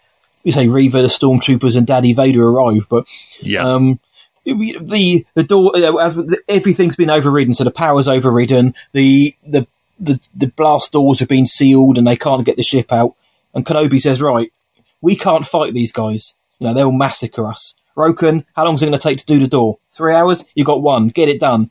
[0.44, 2.88] you say Reva, the stormtroopers, and Daddy Vader arrive.
[2.90, 3.06] But
[3.42, 3.64] Yeah.
[3.68, 4.00] um,
[4.54, 8.74] the the door, uh, everything's been overridden, so the power's overridden.
[8.94, 9.68] The the
[10.00, 13.16] the the blast doors have been sealed, and they can't get the ship out.
[13.54, 14.52] And Kenobi says, "Right,
[15.02, 16.34] we can't fight these guys.
[16.60, 19.48] You know, they'll massacre us." Roken, how long's it going to take to do the
[19.48, 19.80] door?
[19.92, 20.46] Three hours?
[20.56, 21.10] You got one.
[21.10, 21.70] Get it done.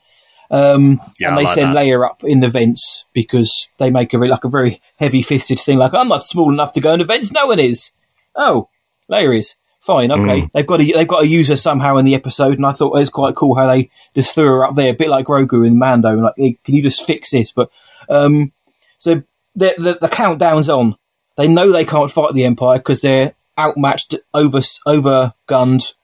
[0.51, 1.83] Um, Yeah, and they like send that.
[1.83, 5.79] Leia up in the vents because they make a like a very heavy-fisted thing.
[5.79, 7.33] Like I'm not small enough to go in the vents.
[7.33, 7.93] No one is.
[8.35, 8.69] Oh,
[9.11, 9.55] Leia is
[9.89, 10.13] fine.
[10.13, 10.51] Okay, Mm.
[10.53, 12.95] they've got to they've got to use her somehow in the episode, and I thought
[12.95, 15.67] it was quite cool how they just threw her up there, a bit like Grogu
[15.67, 16.15] in Mando.
[16.15, 17.51] Like, hey, can you just fix this?
[17.51, 17.71] But
[18.09, 18.53] um,
[18.99, 19.23] so
[19.57, 20.97] the, the the countdown's on.
[21.37, 25.95] They know they can't fight the Empire because they're outmatched, over overgunned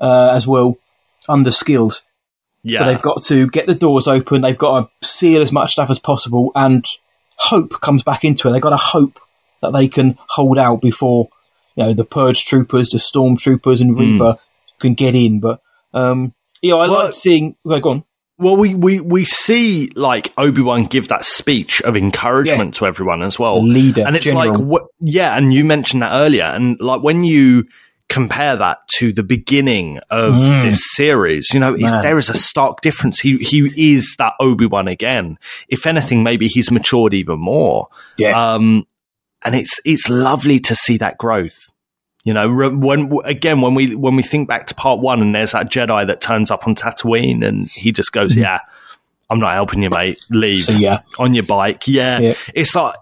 [0.00, 0.76] uh, as well,
[1.28, 2.02] underskilled.
[2.62, 2.78] yeah.
[2.80, 4.40] So they've got to get the doors open.
[4.42, 6.84] They've got to seal as much stuff as possible, and
[7.36, 8.52] hope comes back into it.
[8.52, 9.18] They've got to hope
[9.62, 11.28] that they can hold out before
[11.76, 14.38] you know the purge troopers, the storm troopers, and Reva
[14.78, 15.40] can get in.
[15.40, 15.60] But
[15.94, 17.56] um, yeah, I Well- like seeing.
[17.64, 18.04] Well, go on.
[18.38, 23.22] Well, we, we, we see like Obi Wan give that speech of encouragement to everyone
[23.22, 24.48] as well, The leader, and it's general.
[24.48, 27.68] like what, yeah, and you mentioned that earlier, and like when you
[28.08, 32.02] compare that to the beginning of this series, you know, is, Mm.
[32.02, 33.20] There is a stark difference.
[33.20, 35.38] He he is that Obi Wan again.
[35.68, 37.86] If anything, maybe he's matured even more.
[38.18, 38.54] Yeah.
[38.54, 38.86] Um,
[39.44, 41.70] and it's it's lovely to see that growth.
[42.24, 45.52] You know, when again when we when we think back to part one, and there's
[45.52, 48.42] that Jedi that turns up on Tatooine, and he just goes, mm-hmm.
[48.42, 48.60] "Yeah,
[49.32, 50.20] I'm not helping you, mate.
[50.30, 51.88] Leave So yeah, on your bike.
[51.88, 52.18] Yeah.
[52.20, 52.34] Yeah.
[52.54, 52.94] It's like,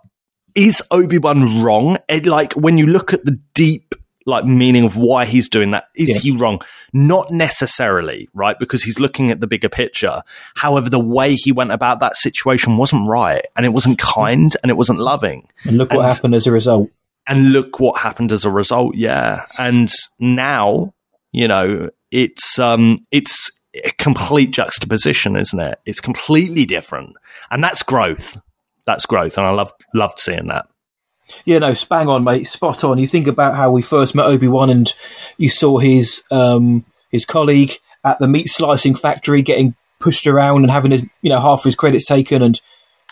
[0.54, 1.96] is Obi Wan wrong?
[2.08, 5.84] It, like, when you look at the deep, like, meaning of why he's doing that,
[5.96, 6.18] is Yeah.
[6.18, 6.60] he wrong?
[6.92, 8.58] Not necessarily, right?
[8.58, 10.22] Because he's looking at the bigger picture.
[10.56, 14.70] However, the way he went about that situation wasn't right, and it wasn't kind, and
[14.70, 15.48] it wasn't loving.
[15.64, 16.90] and look what And- happened as a result.
[17.26, 18.94] And look what happened as a result.
[18.96, 19.42] Yeah.
[19.58, 20.94] And now,
[21.32, 23.50] you know, it's, um, it's,
[23.84, 25.78] a complete juxtaposition, isn't it?
[25.86, 27.14] It's completely different,
[27.52, 28.36] and that's growth.
[28.84, 30.66] That's growth, and I love loved seeing that.
[31.44, 32.46] Yeah, no, spang on, mate.
[32.46, 32.98] Spot on.
[32.98, 34.92] You think about how we first met Obi Wan, and
[35.38, 37.72] you saw his um, his colleague
[38.04, 41.64] at the meat slicing factory getting pushed around and having his you know half of
[41.64, 42.60] his credits taken, and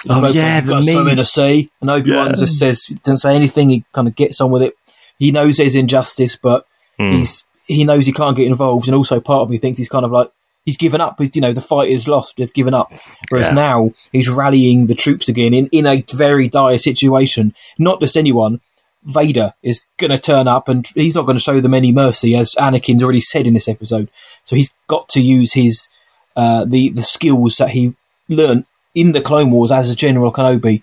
[0.09, 1.15] Oh, bloke yeah, like, the got something meat.
[1.17, 2.33] to say, and Obi Wan Yeah.
[2.35, 3.69] just says doesn't say anything.
[3.69, 4.75] He kind of gets on with it.
[5.19, 6.65] He knows there's injustice, but
[6.99, 7.11] Hmm.
[7.13, 10.05] he's he knows he can't get involved, and also part of me thinks he's kind
[10.05, 10.31] of like
[10.69, 11.15] he's given up.
[11.19, 12.37] He's, you know, the fight is lost.
[12.37, 12.93] They've given up.
[13.31, 13.55] Whereas Yeah.
[13.55, 17.55] now he's rallying the troops again in, in a very dire situation.
[17.79, 18.61] Not just anyone.
[19.05, 22.35] Vader is going to turn up, and he's not going to show them any mercy,
[22.35, 24.11] as Anakin's already said in this episode.
[24.45, 25.89] So he's got to use his
[26.37, 27.95] uh, the the skills that he
[28.29, 30.83] learned in the Clone Wars as a General Kenobi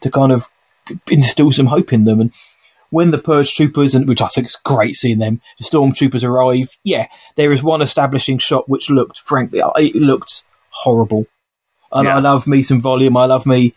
[0.00, 0.48] to kind of
[1.10, 2.20] instill some hope in them.
[2.20, 2.32] And
[2.90, 6.68] when the Purge troopers, and which I think is great seeing them, the stormtroopers arrive.
[6.84, 11.26] Yeah, there is one establishing shot which looked, frankly, uh, it looked horrible.
[11.92, 12.16] And Yeah.
[12.16, 13.16] I love me some volume.
[13.16, 13.74] I love me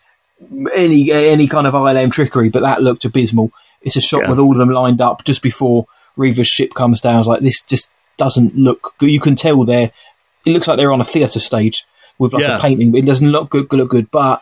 [0.76, 3.52] any any kind of ILM trickery, but that looked abysmal.
[3.82, 4.30] It's a shot Yeah.
[4.30, 7.19] with all of them lined up just before Reva's ship comes down.
[7.19, 8.93] It's like this just doesn't look.
[8.99, 9.10] good.
[9.10, 9.91] You can tell they're.
[10.45, 11.86] It looks like they're on a theatre stage
[12.19, 12.58] with like Yeah.
[12.58, 13.71] a painting, but it doesn't look good.
[13.73, 14.41] Look good, but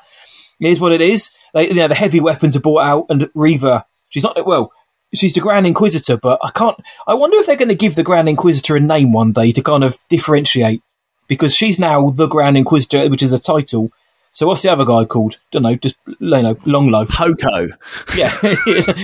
[0.60, 1.30] it is what it is.
[1.54, 4.72] They, you know, the heavy weapons are brought out, and Reva, she's not well.
[5.14, 6.80] She's the Grand Inquisitor, but I can't.
[7.06, 9.62] I wonder if they're going to give the Grand Inquisitor a name one day to
[9.62, 10.82] kind of differentiate,
[11.28, 13.92] because she's now the Grand Inquisitor, which is a title.
[14.34, 15.38] So what's the other guy called?
[15.52, 15.76] Don't know.
[15.76, 17.10] Just you know, Longlow.
[17.10, 17.68] Poco,
[18.16, 18.30] Yeah,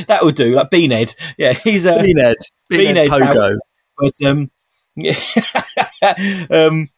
[0.08, 0.56] that would do.
[0.56, 1.14] Like Beanhead.
[1.38, 2.36] Yeah, he's a Beanhead,
[2.72, 3.58] Beanhead Beanhead, Pogo.
[3.98, 4.50] but um,
[4.96, 6.90] yeah, um,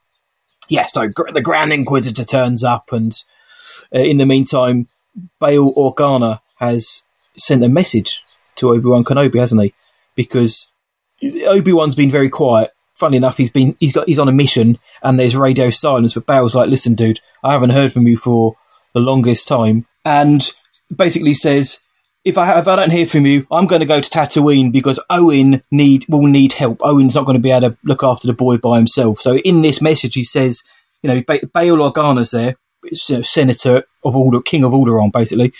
[0.69, 0.85] yeah.
[0.85, 3.13] So the Grand Inquisitor turns up, and
[3.93, 4.87] uh, in the meantime,
[5.39, 7.01] Bail Organa has
[7.39, 8.23] sent a message
[8.55, 9.73] to Obi Wan Kenobi, hasn't he?
[10.15, 10.67] Because
[11.23, 12.71] Obi Wan's been very quiet.
[12.95, 16.13] Funny enough, he's been he's got he's on a mission, and there's radio silence.
[16.13, 18.55] But Bail's like, "Listen, dude, I haven't heard from you for
[18.93, 20.51] the longest time," and
[20.93, 21.79] basically says,
[22.25, 24.99] if I if I don't hear from you, I'm going to go to Tatooine because
[25.09, 26.79] Owen need will need help.
[26.83, 29.21] Owen's not going to be able to look after the boy by himself.
[29.21, 30.61] So in this message, he says,
[31.01, 35.53] you know, ba- Bail Organa's there, you know, Senator of Alder, King of Alderaan, basically.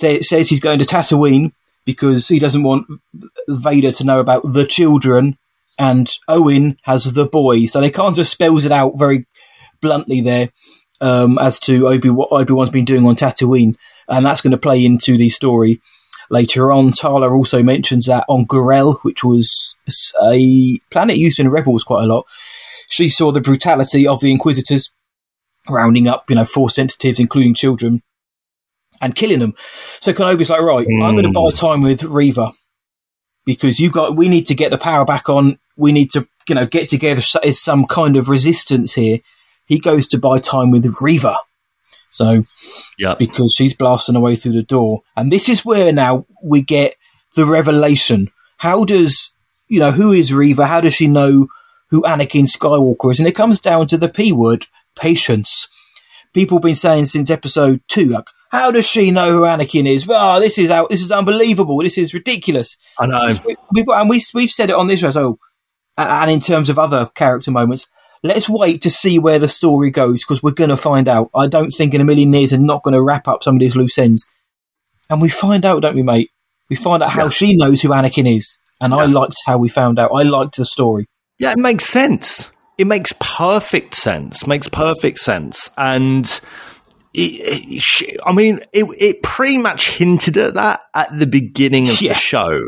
[0.00, 1.52] Sa- says he's going to Tatooine
[1.84, 2.86] because he doesn't want
[3.48, 5.36] Vader to know about the children,
[5.78, 7.66] and Owen has the boy.
[7.66, 9.26] So they kind of spells it out very
[9.80, 10.50] bluntly there
[11.00, 13.76] um, as to Obi what Obi Wan's been doing on Tatooine,
[14.08, 15.80] and that's going to play into the story
[16.30, 16.92] later on.
[16.92, 19.76] Tala also mentions that on Gorel, which was
[20.22, 22.26] a planet used in Rebels quite a lot,
[22.88, 24.90] she saw the brutality of the Inquisitors
[25.68, 28.02] rounding up, you know, force sensitives, including children,
[29.00, 29.54] and killing them.
[30.00, 31.56] So Kenobi's like, right, I'm going to buy hmm.
[31.56, 32.52] time with Reva
[33.44, 34.16] because you got.
[34.16, 35.58] We need to get the power back on.
[35.76, 39.18] We need to, you know, get together as some kind of resistance here.
[39.64, 41.36] He goes to buy time with Reva.
[42.10, 42.44] So
[42.98, 45.02] Yeah, because she's blasting away through the door.
[45.16, 46.94] And this is where now we get
[47.36, 48.30] the revelation.
[48.58, 49.30] How does,
[49.68, 50.66] you know, who is Reva?
[50.66, 51.46] How does she know
[51.90, 53.20] who Anakin Skywalker is?
[53.20, 55.68] And it comes down to the P word, patience.
[56.34, 60.06] People have been saying since episode two, like, how does she know who Anakin is?
[60.06, 60.90] Well, this is out.
[60.90, 61.78] This is unbelievable.
[61.78, 62.76] This is ridiculous.
[62.98, 63.30] I know.
[63.46, 65.10] We, we, and we, we've said it on this show.
[65.12, 65.38] So,
[65.96, 67.86] and in terms of other character moments,
[68.22, 71.30] let's wait to see where the story goes because we're going to find out.
[71.34, 73.60] I don't think in a million years they're not going to wrap up some of
[73.60, 74.26] these loose ends.
[75.08, 76.30] And we find out, don't we, mate?
[76.68, 77.30] We find out how Yeah.
[77.30, 78.56] she knows who Anakin is.
[78.80, 80.10] And I liked how we found out.
[80.14, 81.06] I liked the story.
[81.38, 82.50] Yeah, it makes sense.
[82.78, 84.46] It makes perfect sense.
[84.46, 85.68] Makes perfect sense.
[85.76, 86.40] And
[87.12, 92.00] it, it, I mean, it, it pretty much hinted at that at the beginning of
[92.00, 92.12] Yeah.
[92.12, 92.60] the show.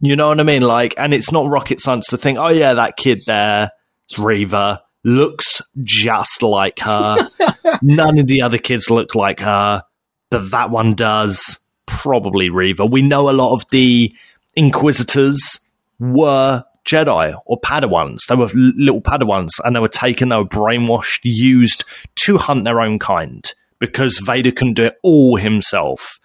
[0.00, 0.62] You know what I mean?
[0.62, 3.70] Like, and it's not rocket science to think, oh yeah, that kid there,
[4.04, 7.30] it's Reva, looks just like her.
[7.82, 9.82] None of the other kids look like her,
[10.30, 11.58] but that one does.
[11.86, 12.84] Probably Reva.
[12.84, 14.12] We know a lot of the
[14.56, 15.60] Inquisitors
[15.98, 18.26] were Jedi or Padawans.
[18.28, 21.84] They were little Padawans and they were taken, they were brainwashed, used
[22.16, 23.44] to hunt their own kind
[23.78, 26.18] because Vader couldn't do it all himself.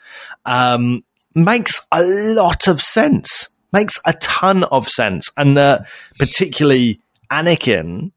[0.45, 1.03] Um,
[1.35, 3.49] makes a lot of sense.
[3.73, 5.31] Makes a ton of sense.
[5.37, 5.79] And uh,
[6.19, 6.99] particularly
[7.31, 8.11] Anakin,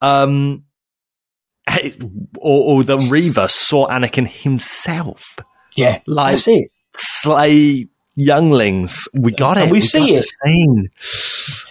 [0.00, 0.64] um,
[2.40, 5.38] or, or that Reva saw Anakin himself
[5.76, 6.70] Yeah, Like- that's it.
[6.96, 9.06] slay younglings.
[9.14, 9.64] We got it.
[9.64, 10.24] And we see it.
[10.24, 10.88] scene.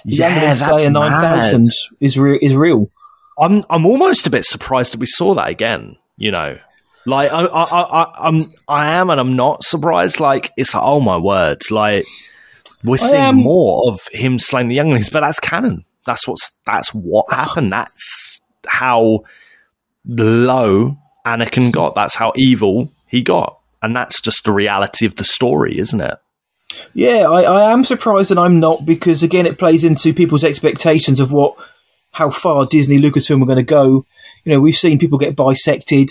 [0.05, 2.39] Yeah, Slayer nine thousand is real.
[2.41, 2.89] Is real.
[3.37, 5.97] I'm I'm almost a bit surprised that we saw that again.
[6.15, 6.57] You know,
[7.07, 10.19] like I I, I I- I'm I am and I'm not surprised.
[10.19, 12.05] Like it's like oh my word, like
[12.83, 15.85] we're seeing am- more of him slaying the younglings, but that's canon.
[16.05, 17.45] That's what's that's what ah.
[17.45, 17.71] happened.
[17.71, 19.21] That's how
[20.05, 21.95] low Anakin got.
[21.95, 26.19] That's how evil he got, and that's just the reality of the story, isn't it?
[26.93, 31.21] Yeah, I, I am surprised and I'm not because again, it plays into people's expectations
[31.21, 31.57] of what,
[32.11, 34.05] how far Disney Lucasfilm are going to go.
[34.43, 36.09] You know, we've seen people get bisected,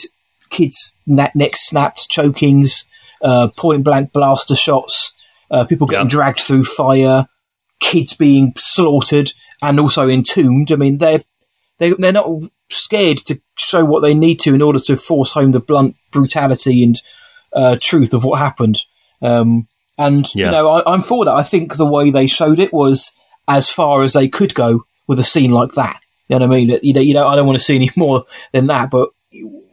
[0.50, 2.84] kids na- necks snapped, chokings,
[3.22, 5.12] uh, point blank blaster shots,
[5.50, 6.10] uh, people getting Yeah.
[6.10, 7.26] dragged through fire,
[7.80, 9.32] kids being slaughtered
[9.62, 10.72] and also entombed.
[10.72, 11.24] I mean, they're
[11.78, 12.28] they they're not
[12.70, 16.82] scared to show what they need to in order to force home the blunt brutality
[16.82, 17.00] and
[17.52, 18.78] uh, truth of what happened.
[19.22, 20.46] Um, and Yeah.
[20.46, 21.34] you know, I, I'm for that.
[21.34, 23.12] I think the way they showed it was
[23.48, 26.00] as far as they could go with a scene like that.
[26.28, 26.78] You know what I mean?
[26.82, 28.90] You know, you know I don't want to see any more than that.
[28.90, 29.10] But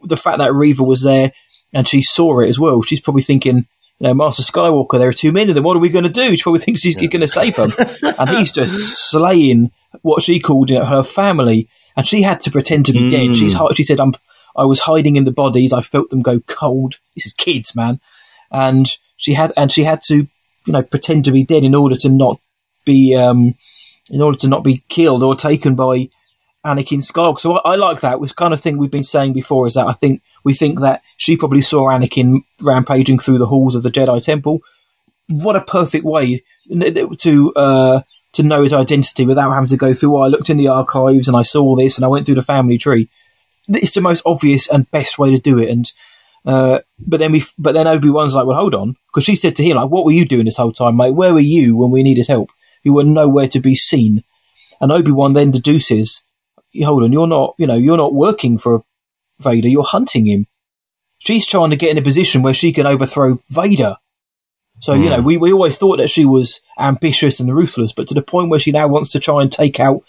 [0.04, 1.32] the fact that Reva was there
[1.72, 3.66] and she saw it as well, she's probably thinking,
[3.98, 5.64] you know, Master Skywalker, there are too many of them.
[5.64, 6.36] What are we going to do?
[6.36, 7.70] She probably thinks he's going to save them,
[8.18, 9.70] and he's just slaying
[10.02, 13.36] what she called you know, her family, and she had to pretend to be dead.
[13.36, 14.14] She's she said, "I'm
[14.56, 15.72] I was hiding in the bodies.
[15.72, 16.98] I felt them go cold.
[17.14, 18.00] This is kids, man."
[18.50, 18.86] And
[19.16, 22.08] she had and she had to, you know, pretend to be dead in order to
[22.08, 22.40] not
[22.84, 23.54] be um,
[24.10, 26.08] in order to not be killed or taken by
[26.64, 27.40] Anakin Skywalker.
[27.40, 28.20] So I, I like that.
[28.20, 31.02] Which kind of thing we've been saying before is that I think we think that
[31.16, 34.60] she probably saw Anakin rampaging through the halls of the Jedi Temple.
[35.28, 40.10] What a perfect way to uh, to know his identity without having to go through.
[40.10, 42.42] Well, I looked in the archives and I saw this, and I went through the
[42.42, 43.08] family tree.
[43.68, 45.70] It's the most obvious and best way to do it.
[45.70, 45.90] And
[46.44, 49.56] uh, but then we, but then Obi Wan's like, well, hold on, because she said
[49.56, 51.14] to him, like, what were you doing this whole time, mate?
[51.14, 52.50] Where were you when we needed help?
[52.82, 54.24] You were nowhere to be seen.
[54.80, 56.22] And Obi Wan then deduces,
[56.82, 58.82] hold on, you're not, you know, you're not working for
[59.40, 60.46] Vader, you're hunting him.
[61.18, 63.96] She's trying to get in a position where she can overthrow Vader.
[64.80, 68.14] So, you know, we, we always thought that she was ambitious and ruthless, but to
[68.14, 70.02] the point where she now wants to try and take out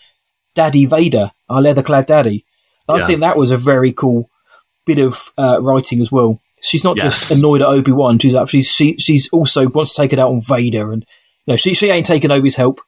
[0.55, 2.45] Daddy Vader, our leather clad daddy.
[2.89, 3.07] I Yeah.
[3.07, 4.29] think that was a very cool
[4.85, 6.39] bit of uh, writing as well.
[6.61, 8.17] She's not just annoyed at Obi Wan.
[8.19, 11.05] She's actually she she's also wants to take it out on Vader, and
[11.45, 12.81] you know she she ain't taking Obi's help,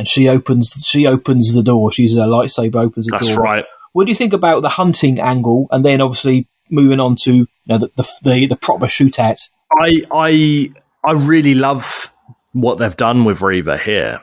[0.00, 1.92] and she opens she opens the door.
[1.92, 3.36] She's a lightsaber opens the That's door.
[3.36, 3.64] That's right.
[3.92, 7.46] What do you think about the hunting angle, and then obviously moving on to you
[7.66, 9.42] know, the, the the the proper shootout?
[9.78, 10.72] I I
[11.04, 12.14] I really love
[12.52, 14.20] what they've done with Reva here.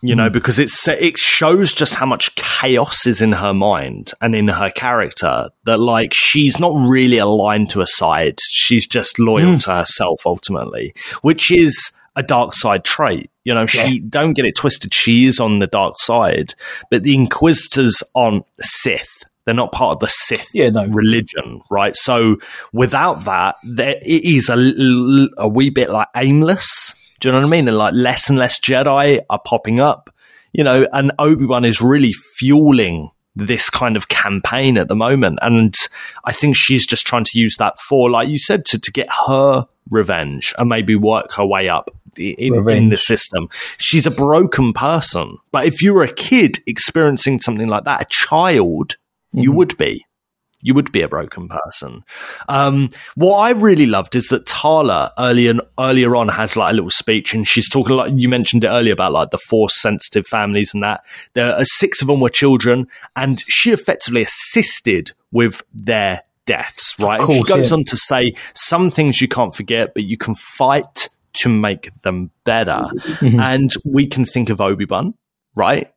[0.00, 0.32] You know, hmm.
[0.32, 4.70] because it's it shows just how much chaos is in her mind and in her
[4.70, 5.48] character.
[5.64, 9.58] That like she's not really aligned to a side; she's just loyal hmm.
[9.58, 13.30] to herself ultimately, which is a dark side trait.
[13.44, 14.92] You know, she don't get it twisted.
[14.92, 16.54] She is on the dark side,
[16.90, 19.22] but the Inquisitors aren't Sith.
[19.44, 20.86] They're not part of the Sith Yeah, no.
[20.86, 21.94] religion, right?
[21.94, 22.38] So
[22.72, 26.96] without that, there it is a wee bit like aimless.
[27.20, 27.68] Do you know what I mean?
[27.68, 30.12] And like less and less Jedi are popping up,
[30.52, 35.38] you know, and Obi Wan is really fueling this kind of campaign at the moment.
[35.42, 35.74] And
[36.24, 39.08] I think she's just trying to use that for, like you said, to, to get
[39.28, 43.48] her revenge and maybe work her way up in, in the system.
[43.78, 45.38] She's a broken person.
[45.52, 48.96] But if you were a kid experiencing something like that, a child,
[49.32, 50.04] you would be.
[50.62, 52.02] You would be a broken person.
[52.48, 56.90] Um, what I really loved is that Tala earlier earlier on has like a little
[56.90, 60.72] speech, and she's talking like you mentioned it earlier about like the force sensitive families
[60.74, 61.02] and that.
[61.34, 66.96] There are six of them were children, and she effectively assisted with their deaths.
[66.98, 67.18] Right?
[67.18, 67.76] And course, she goes yeah.
[67.76, 71.10] on to say some things you can't forget, but you can fight
[71.40, 72.88] to make them better.
[73.20, 75.14] And we can think of Obi Wan,
[75.54, 75.92] right?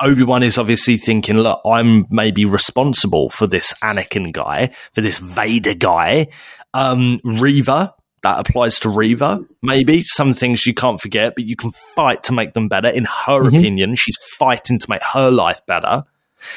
[0.00, 5.18] Obi Wan is obviously thinking, look, I'm maybe responsible for this Anakin guy, for this
[5.18, 6.28] Vader guy.
[6.72, 10.02] Um, Reva, that applies to Reva, maybe.
[10.02, 12.88] Some things you can't forget, but you can fight to make them better.
[12.88, 16.02] In her opinion, she's fighting to make her life better.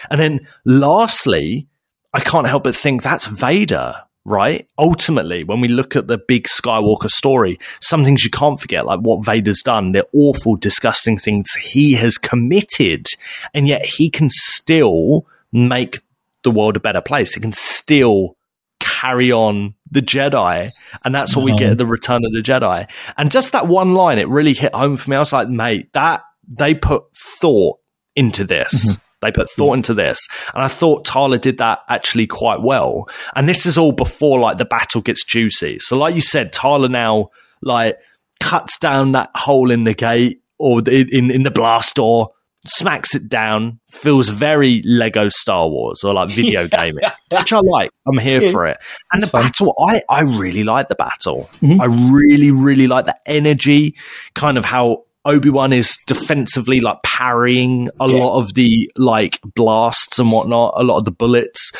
[0.09, 1.67] And then lastly,
[2.13, 4.67] I can't help but think that's Vader, right?
[4.77, 8.99] Ultimately, when we look at the big Skywalker story, some things you can't forget, like
[8.99, 13.07] what Vader's done, the awful, disgusting things he has committed,
[13.53, 15.99] and yet he can still make
[16.43, 17.33] the world a better place.
[17.33, 18.35] He can still
[18.79, 20.71] carry on the Jedi.
[21.05, 22.89] And that's what we get at the Return of the Jedi.
[23.17, 25.15] And just that one line, it really hit home for me.
[25.15, 27.79] I was like, mate, that they put thought
[28.15, 28.97] into this.
[28.97, 29.06] Mm-hmm.
[29.21, 30.27] They put thought into this.
[30.53, 33.07] And I thought Tala did that actually quite well.
[33.35, 35.79] And this is all before like the battle gets juicy.
[35.79, 37.29] So like you said, Tala now
[37.61, 37.97] like
[38.39, 42.29] cuts down that hole in the gate or the, in, in the blast door,
[42.67, 47.89] smacks it down, feels very Lego Star Wars or like video gaming, which I like.
[48.07, 48.51] I'm here Yeah.
[48.51, 48.77] for it.
[49.11, 49.43] And the fun.
[49.43, 51.49] battle, I, I really like the battle.
[51.61, 51.79] Mhm.
[51.81, 53.95] I really, really like the energy,
[54.35, 58.17] kind of how Obi Wan is defensively like parrying a Yeah.
[58.23, 61.71] lot of the like blasts and whatnot, a lot of the bullets.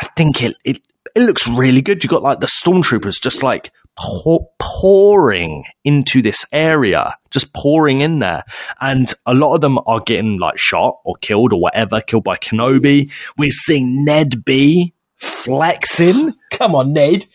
[0.00, 0.78] I think it it,
[1.14, 2.02] it looks really good.
[2.02, 8.18] You've got like the stormtroopers just like pour, pouring into this area, just pouring in
[8.20, 8.42] there,
[8.80, 12.36] and a lot of them are getting like shot or killed or whatever, killed by
[12.36, 13.12] Kenobi.
[13.36, 16.32] We're seeing Ned B flexing.
[16.50, 17.26] Come on, Ned.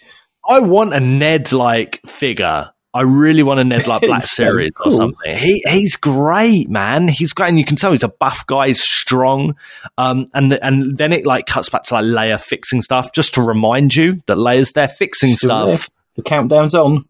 [0.50, 2.72] I want a Ned like figure.
[2.98, 5.38] I really want a Ned like Black It's so Series or something.
[5.38, 7.08] He he's great, man.
[7.08, 8.68] He's great, and you can tell he's a buff guy.
[8.68, 9.56] He's strong.
[10.00, 13.44] Um, and and then it like cuts back to like Leia fixing stuff, just to
[13.44, 15.90] remind you that Leia's there fixing stuff.
[16.16, 17.06] The countdown's on.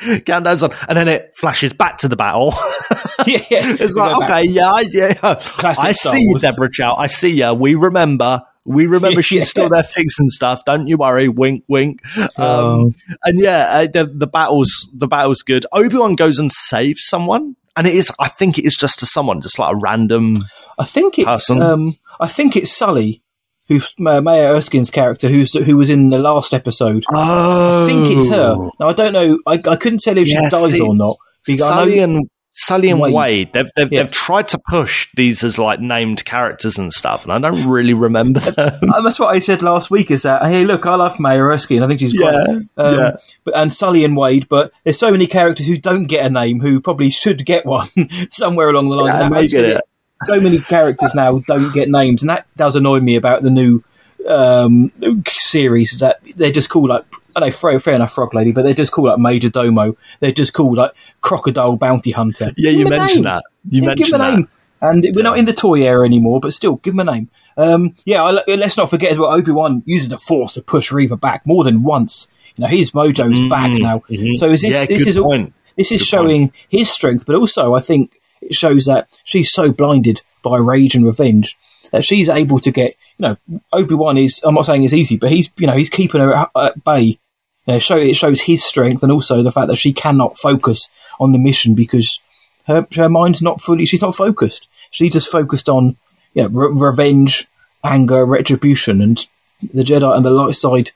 [0.24, 2.52] Countdown's on, and then it flashes back to the battle.
[3.26, 4.30] yeah, it's like go back.
[4.30, 5.12] okay, yeah, yeah.
[5.14, 6.38] Classic I see you.
[6.38, 6.94] Deborah Chow.
[6.94, 7.52] I see you.
[7.54, 8.42] We remember.
[8.66, 10.62] We remember she's still there fixing stuff.
[10.66, 11.28] Don't you worry.
[11.28, 12.00] Wink, wink.
[12.18, 12.92] Um, Oh.
[13.24, 15.64] and yeah, uh, the, the battle's the battle's good.
[15.72, 18.10] Obi Wan goes and saves someone, and it is.
[18.18, 20.34] I think it is just to someone, just like a random.
[20.78, 21.62] I think it's person.
[21.62, 23.22] um, I think it's Sully,
[23.68, 27.04] who's uh, Maya Erskine's character, who's who was in the last episode.
[27.14, 28.56] Oh, I think it's her.
[28.80, 29.38] Now I don't know.
[29.46, 31.16] I, I couldn't tell if Yeah, she dies see, or not.
[31.48, 33.12] Sully know- and Sully and Wade.
[33.14, 33.52] Wade.
[33.52, 34.02] They've they've, Yeah.
[34.02, 37.92] they've tried to push these as like named characters and stuff, and I don't really
[37.92, 38.80] remember them.
[38.90, 40.10] Uh, that's what I said last week.
[40.10, 41.82] Is that hey, look, I love Maya Erskine.
[41.82, 42.32] I think she's great.
[42.34, 43.16] Yeah, Um, yeah.
[43.44, 44.48] But and Sully and Wade.
[44.48, 47.88] But there's so many characters who don't get a name who probably should get one
[48.30, 49.14] somewhere along the lines.
[49.14, 49.80] Yeah, And they get absolutely- it.
[50.24, 53.84] So many characters now don't get names, and that does annoy me about the new
[54.28, 54.90] um,
[55.26, 55.92] series.
[55.94, 57.04] Is that they're just called like
[57.34, 59.96] I know, fair, fair enough, Frog Lady, but they're just called like Major Domo.
[60.20, 62.52] They're just called like Crocodile Bounty Hunter.
[62.56, 63.44] Yeah, Give you mentioned that.
[63.68, 64.36] You Yeah, give mentioned him a that.
[64.36, 64.48] name.
[64.80, 67.30] And we're not in the toy era anymore, but still, give him a name.
[67.56, 69.32] Um, yeah, I, let's not forget as well.
[69.32, 72.28] Obi Wan uses the Force to push Reva back more than once.
[72.56, 74.00] You know, his mojo is back now.
[74.10, 74.36] mhm.
[74.36, 74.72] So is this?
[74.72, 75.46] Yeah, this is all,
[75.76, 79.72] this is Good showing his strength, but also I think it shows that she's so
[79.72, 81.56] blinded by rage and revenge
[81.90, 82.96] that she's able to get.
[83.18, 84.40] You know, Obi Wan is.
[84.44, 87.18] I'm not saying it's easy, but he's you know he's keeping her at, at bay.
[87.66, 90.88] You know, show it shows his strength and also the fact that she cannot focus
[91.18, 92.20] on the mission because
[92.66, 93.86] her her mind's not fully.
[93.86, 94.68] She's not focused.
[94.90, 95.96] She's just focused on
[96.34, 97.48] you know, re- revenge,
[97.82, 99.26] anger, retribution, and
[99.62, 100.92] the Jedi and the light side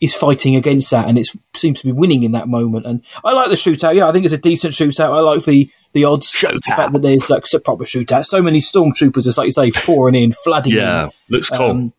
[0.00, 2.86] is fighting against that, and it seems to be winning in that moment.
[2.86, 3.94] And I like the shootout.
[3.94, 5.12] Yeah, I think it's a decent shootout.
[5.12, 8.26] I like the the odds, the fact that there's like a proper shootout.
[8.26, 10.78] So many stormtroopers, just like you say, pouring in, flooding in.
[10.78, 11.70] Yeah, looks cool.
[11.70, 11.92] Um,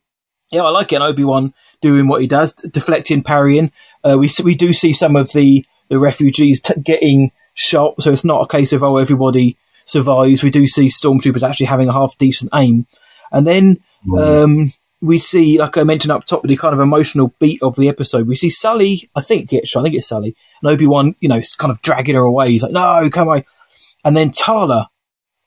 [0.52, 1.02] yeah, I like it.
[1.02, 3.72] Obi Wan doing what he does, deflecting, parrying.
[4.04, 8.24] Uh, we we do see some of the the refugees t- getting shot, so it's
[8.24, 10.44] not a case of oh everybody survives.
[10.44, 12.86] We do see stormtroopers actually having a half decent aim,
[13.32, 13.80] and then
[14.16, 17.90] um, we see, like I mentioned up top, the kind of emotional beat of the
[17.90, 18.28] episode.
[18.28, 19.80] We see Sully, I think get shot.
[19.80, 22.52] I think it's Sully, and Obi Wan, you know, kind of dragging her away.
[22.52, 23.44] He's like, no, come on.
[24.06, 24.90] And then Tala,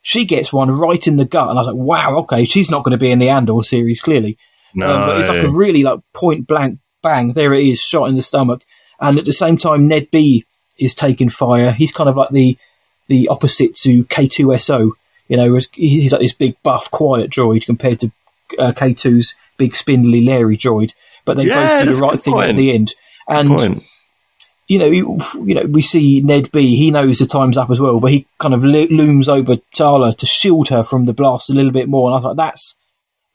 [0.03, 2.85] she gets one right in the gut, and I was like, wow, okay, she's not
[2.85, 4.37] going to be in the Andor series clearly.
[4.75, 7.33] no, Um, but it's like a really like point blank bang.
[7.33, 8.63] There it is, shot in the stomach.
[9.01, 10.45] And at the same time, Ned B
[10.79, 11.73] is taking fire.
[11.73, 12.57] He's kind of like the
[13.09, 14.91] the opposite to K2SO.
[15.29, 18.13] You know, he's- like this big buff, quiet droid compared to
[18.59, 20.93] uh, K2's big spindly, leery droid.
[21.25, 22.95] But they Yeah, both do the right thing at the end.
[23.29, 23.83] And point.
[24.71, 26.77] You know, you, you know, we see Ned B.
[26.77, 30.15] He knows the time's up as well, but he kind of lo- looms over Tala
[30.15, 32.09] to shield her from the blast a little bit more.
[32.09, 32.77] And I thought that's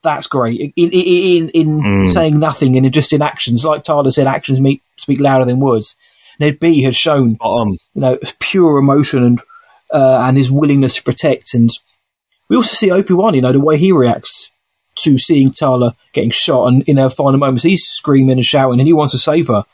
[0.01, 0.73] that's great.
[0.77, 2.09] In in in, in Mm.
[2.09, 5.97] saying nothing and just in actions, like Tala said, actions meet, speak louder than words.
[6.39, 6.81] Ned B.
[6.83, 9.41] has shown you know pure emotion and
[9.93, 11.53] uh, and his willingness to protect.
[11.53, 11.69] And
[12.49, 14.51] we also see Obi Wan, you know, the way he reacts
[14.99, 18.87] to seeing Tala getting shot, and in her final moments, he's screaming and shouting, and
[18.87, 19.65] he wants to save her.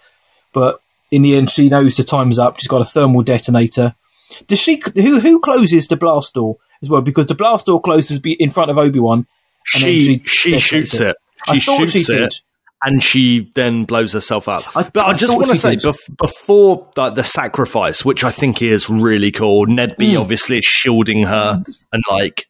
[0.53, 0.81] But
[1.11, 2.59] in the end, she knows the time's up.
[2.59, 3.95] She's got a thermal detonator.
[4.47, 4.81] Does she?
[4.95, 7.01] Who who closes the blast door as well?
[7.01, 9.27] Because the blast door closes in front of Obi Wan.
[9.75, 11.09] And then She she she shoots it.
[11.09, 11.15] it.
[11.47, 12.39] I She thought shoots she it.
[12.83, 14.75] and she then blows herself up.
[14.75, 18.31] I- but I, I just want to say, bef- before like, the sacrifice, which I
[18.31, 20.21] think is really cool, Ned B Hmm.
[20.21, 22.47] obviously is shielding her and like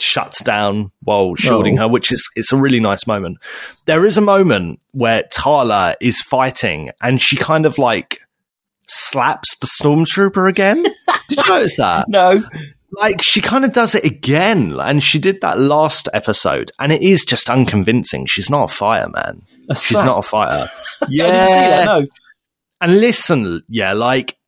[0.00, 1.82] shuts down while shielding Oh.
[1.82, 3.38] her, which is it's a really nice moment.
[3.86, 8.20] There is a moment where Tala is fighting and she kind of like
[8.88, 10.82] slaps the stormtrooper again.
[11.28, 12.06] Did you notice that?
[12.08, 12.42] No,
[12.92, 17.02] like she kind of does it again, and she did that last episode, and it
[17.02, 18.24] is just unconvincing.
[18.26, 19.42] She's not a fireman.
[19.68, 20.66] A She's not a fighter.
[21.08, 22.06] See that, no.
[22.80, 24.38] And listen, yeah, like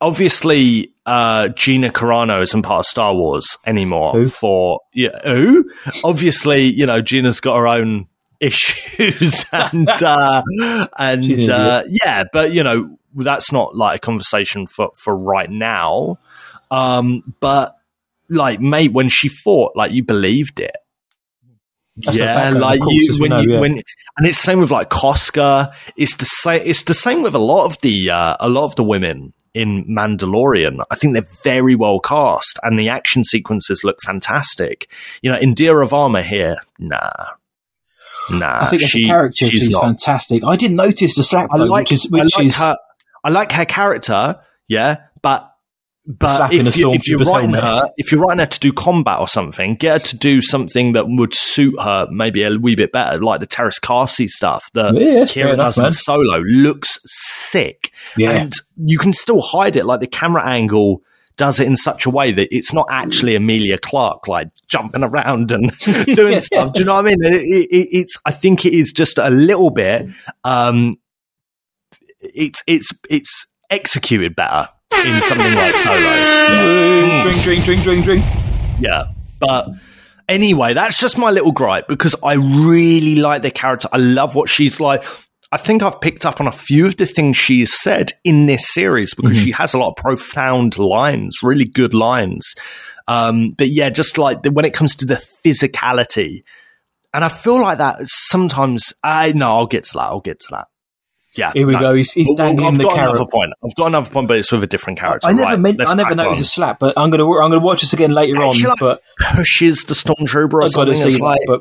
[0.00, 4.28] obviously uh Gina Carano isn't part of Star Wars anymore Who?
[4.28, 5.70] for yeah, who?
[6.04, 8.06] obviously, you know, Gina's got her own
[8.40, 10.42] issues and uh
[10.98, 16.18] and uh yeah, but you know, that's not like a conversation for for right now.
[16.70, 17.76] Um but
[18.28, 20.76] like mate when she fought like you believed it
[21.96, 23.60] That's yeah, like you when know, you yeah.
[23.60, 23.82] when
[24.18, 25.72] and it's same with like Koska.
[25.96, 26.62] It's the same.
[26.64, 29.84] It's the same with a lot of the uh, a lot of the women in
[29.86, 30.84] Mandalorian.
[30.90, 34.90] I think they're very well cast, and the action sequences look fantastic.
[35.22, 37.10] You know, Indira Varma here, nah,
[38.30, 38.62] nah.
[38.62, 40.44] I think as she- a character, she's she's, fantastic.
[40.44, 42.76] I didn't notice the slap I though, like, which is I like is her.
[43.22, 45.49] I like her character, yeah, but
[46.06, 47.62] but if, you, if you're writing helmet.
[47.62, 50.92] her, if you're writing her to do combat or something, get her to do something
[50.94, 54.94] that would suit her maybe a wee bit better, like the Teräs Käsi stuff that
[54.94, 55.90] Yeah, Qi'ra does in.
[55.92, 56.38] Solo.
[56.40, 58.30] Looks sick, Yeah.
[58.32, 59.84] and you can still hide it.
[59.84, 61.02] Like the camera angle
[61.36, 65.52] does it in such a way that it's not actually Emilia Clarke like jumping around
[65.52, 65.70] and
[66.06, 66.72] doing stuff.
[66.72, 67.22] Do you know what I mean?
[67.24, 70.06] It, it- it's I think it is just a little bit.
[70.44, 70.96] Um,
[72.20, 77.22] it's it's it's executed better in something like Solo.
[77.22, 78.24] drink, drink, drink, drink, drink.
[78.78, 79.06] Yeah,
[79.38, 79.68] but.
[80.28, 83.88] Anyway, that's just my little gripe because I really like the character.
[83.90, 85.02] I love what she's like.
[85.50, 88.72] I think I've picked up on a few of the things she's said in this
[88.72, 92.54] series because she has a lot of profound lines, really good lines.
[93.08, 96.44] Um, but yeah, just like the, when it comes to the physicality,
[97.12, 98.92] and I feel like that sometimes.
[99.02, 100.02] I no, I'll get to that.
[100.02, 100.68] I'll get to that.
[101.36, 101.78] Yeah, Here we no.
[101.78, 101.94] go.
[101.94, 103.14] He's, he's dangling I've the got carrot.
[103.16, 103.52] another point.
[103.64, 105.28] I've got another point, but it's with a different character.
[105.28, 105.80] I never right, meant.
[105.80, 106.42] I never noticed on.
[106.42, 107.24] a slap, but I'm gonna.
[107.24, 108.58] I'm gonna watch this again later on.
[108.60, 109.00] Like, but
[109.34, 111.20] pushes the stormtrooper or I've got to see that.
[111.22, 111.60] like, but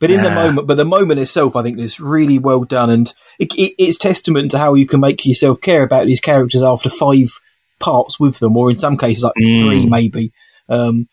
[0.00, 3.14] but in the moment, but the moment itself, I think is really well done, and
[3.38, 6.90] it, it, it's testament to how you can make yourself care about these characters after
[6.90, 7.28] five
[7.78, 9.62] parts with them, or in some cases like Mm.
[9.62, 10.32] three, maybe.
[10.68, 11.06] Um,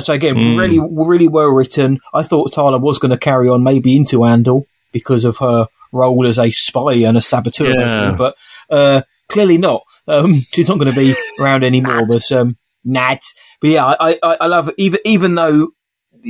[0.00, 0.58] so again, Mm.
[0.58, 2.00] really, really well written.
[2.12, 4.60] I thought Tala was going to carry on maybe into Andor
[4.92, 8.14] because of her role as a spy and a saboteur, Yeah.
[8.16, 8.36] but
[8.70, 9.82] uh, clearly not.
[10.06, 12.06] Um, she's not going to be around anymore.
[12.06, 13.22] But um, Nat.
[13.60, 14.70] But yeah, I, I, I love.
[14.78, 15.68] Even even though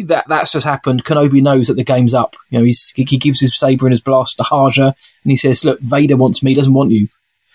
[0.05, 2.37] that that's just happened, Kenobi knows that the game's up.
[2.51, 5.65] You know, he's, he gives his saber and his blast to Haja, and he says,
[5.65, 6.55] "Look, Vader wants me.
[6.55, 7.09] Doesn't want you.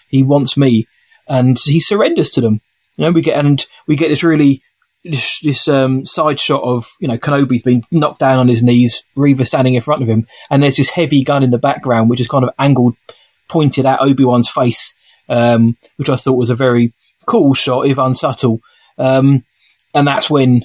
[0.10, 0.88] He wants me."
[1.28, 2.62] And he surrenders to them.
[2.98, 4.62] You know, we get and we get this really
[5.04, 9.04] this, this um, side shot of you know Kenobi's been knocked down on his knees,
[9.16, 12.22] Reva standing in front of him, and there's this heavy gun in the background, which
[12.22, 12.96] is kind of angled,
[13.50, 14.94] pointed at Obi Wan's face,
[15.30, 16.94] um, which I thought was a very
[17.26, 18.60] cool shot, if unsubtle.
[18.98, 19.44] Um,
[19.94, 20.64] and that's when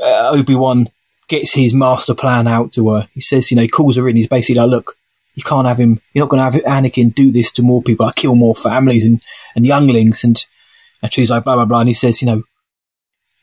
[0.00, 0.90] uh, Obi Wan
[1.28, 3.08] gets his master plan out to her.
[3.12, 4.16] He says, you know, he calls her in.
[4.16, 4.96] He's basically like, look,
[5.34, 6.00] you can't have him.
[6.12, 8.06] You're not going to have Anakin do this to more people.
[8.06, 9.20] I kill more families and,
[9.54, 10.24] and younglings.
[10.24, 10.42] And,
[11.02, 11.80] and she's like, blah, blah, blah.
[11.80, 12.42] And he says, you know,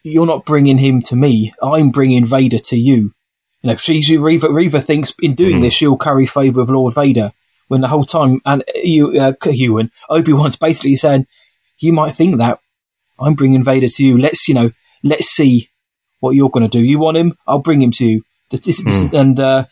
[0.06, 1.54] you're not bringing him to me.
[1.62, 3.12] I'm bringing Vader to you.
[3.62, 7.32] You know, she's Reva, Reva thinks in doing this, she'll curry favor with Lord Vader.
[7.68, 11.26] When the whole time, and you, uh, Ewan, Obi Wan's basically saying,
[11.80, 12.60] you might think that
[13.20, 14.20] I'm bringing Vader to you.
[14.20, 14.70] Let's, you know,
[15.04, 15.70] let's see
[16.20, 16.84] what you're going to do.
[16.84, 17.36] You want him?
[17.48, 18.22] I'll bring him to you.
[18.52, 19.66] This, this, this- and uh,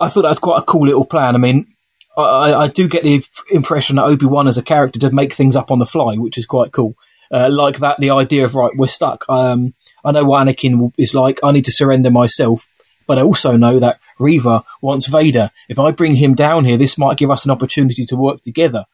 [0.00, 1.36] I thought that was quite a cool little plan.
[1.36, 1.68] I mean,
[2.16, 5.32] I, I- I do get the impression that Obi Wan as a character did make
[5.32, 6.96] things up on the fly, which is quite cool.
[7.30, 9.24] Uh, like that, the idea of right, we're stuck.
[9.28, 9.74] Um,
[10.04, 11.40] I know what Anakin is like.
[11.42, 12.66] I need to surrender myself,
[13.06, 15.50] but I also know that Reva wants Vader.
[15.68, 18.86] If I bring him down here, this might give us an opportunity to work together.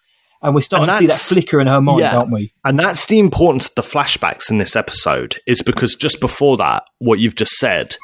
[0.43, 2.19] And we're starting And to see that flicker in her mind, yeah.
[2.19, 2.53] aren't we?
[2.65, 6.83] And that's the importance of the flashbacks in this episode, is because just before that,
[6.99, 7.97] what you've just said,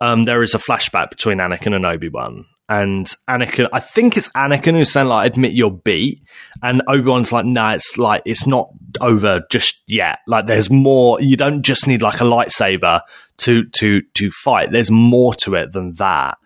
[0.00, 2.46] um, there is a flashback between Anakin and Obi Wan.
[2.68, 6.22] And Anakin, I think it's Anakin who's saying, like, admit you're beat.
[6.62, 8.70] And Obi Wan's like, nah, it's like, it's not
[9.00, 10.20] over just yet.
[10.26, 11.20] Like, there's more.
[11.20, 13.00] You don't just need like a lightsaber
[13.38, 14.70] to, to, to fight.
[14.70, 16.38] There's more to it than that.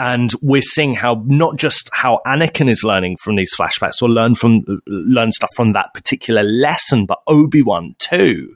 [0.00, 4.36] And we're seeing how not just how Anakin is learning from these flashbacks or learn
[4.36, 8.54] from learn stuff from that particular lesson, but Obi Wan too.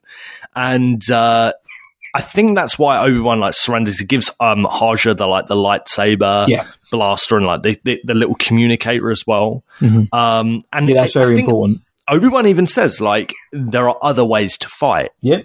[0.55, 1.53] And uh,
[2.15, 3.99] I think that's why Obi Wan like surrenders.
[3.99, 6.69] He gives um Haja the like the lightsaber Yeah.
[6.93, 9.65] blaster and like the, the, the little communicator as well.
[9.81, 10.15] Mhm.
[10.15, 11.81] Um, and Yeah, that's very important.
[12.09, 15.11] Obi Wan even says like there are other ways to fight.
[15.21, 15.43] Yeah.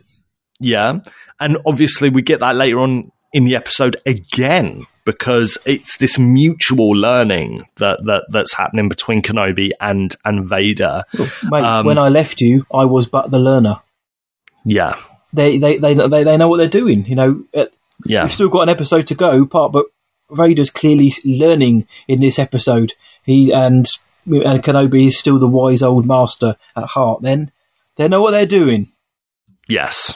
[0.59, 0.99] Yeah.
[1.39, 6.89] And obviously, we get that later on in the episode again because it's this mutual
[6.91, 11.03] learning that, that that's happening between Kenobi and, and Vader.
[11.43, 13.79] Mate, Um, when I left you, I was but the learner.
[14.65, 14.95] Yeah.
[15.31, 17.05] they they, they they they know what they're doing.
[17.05, 17.65] You know, Uh,
[18.05, 18.23] Yeah.
[18.23, 19.85] we've still got an episode to go, part, but
[20.31, 22.93] Vader's clearly learning in this episode.
[23.23, 23.87] He and
[24.27, 27.21] and Kenobi is still the wise old master at heart.
[27.21, 27.51] Then
[27.95, 28.89] they know what they're doing.
[29.67, 30.15] Yes,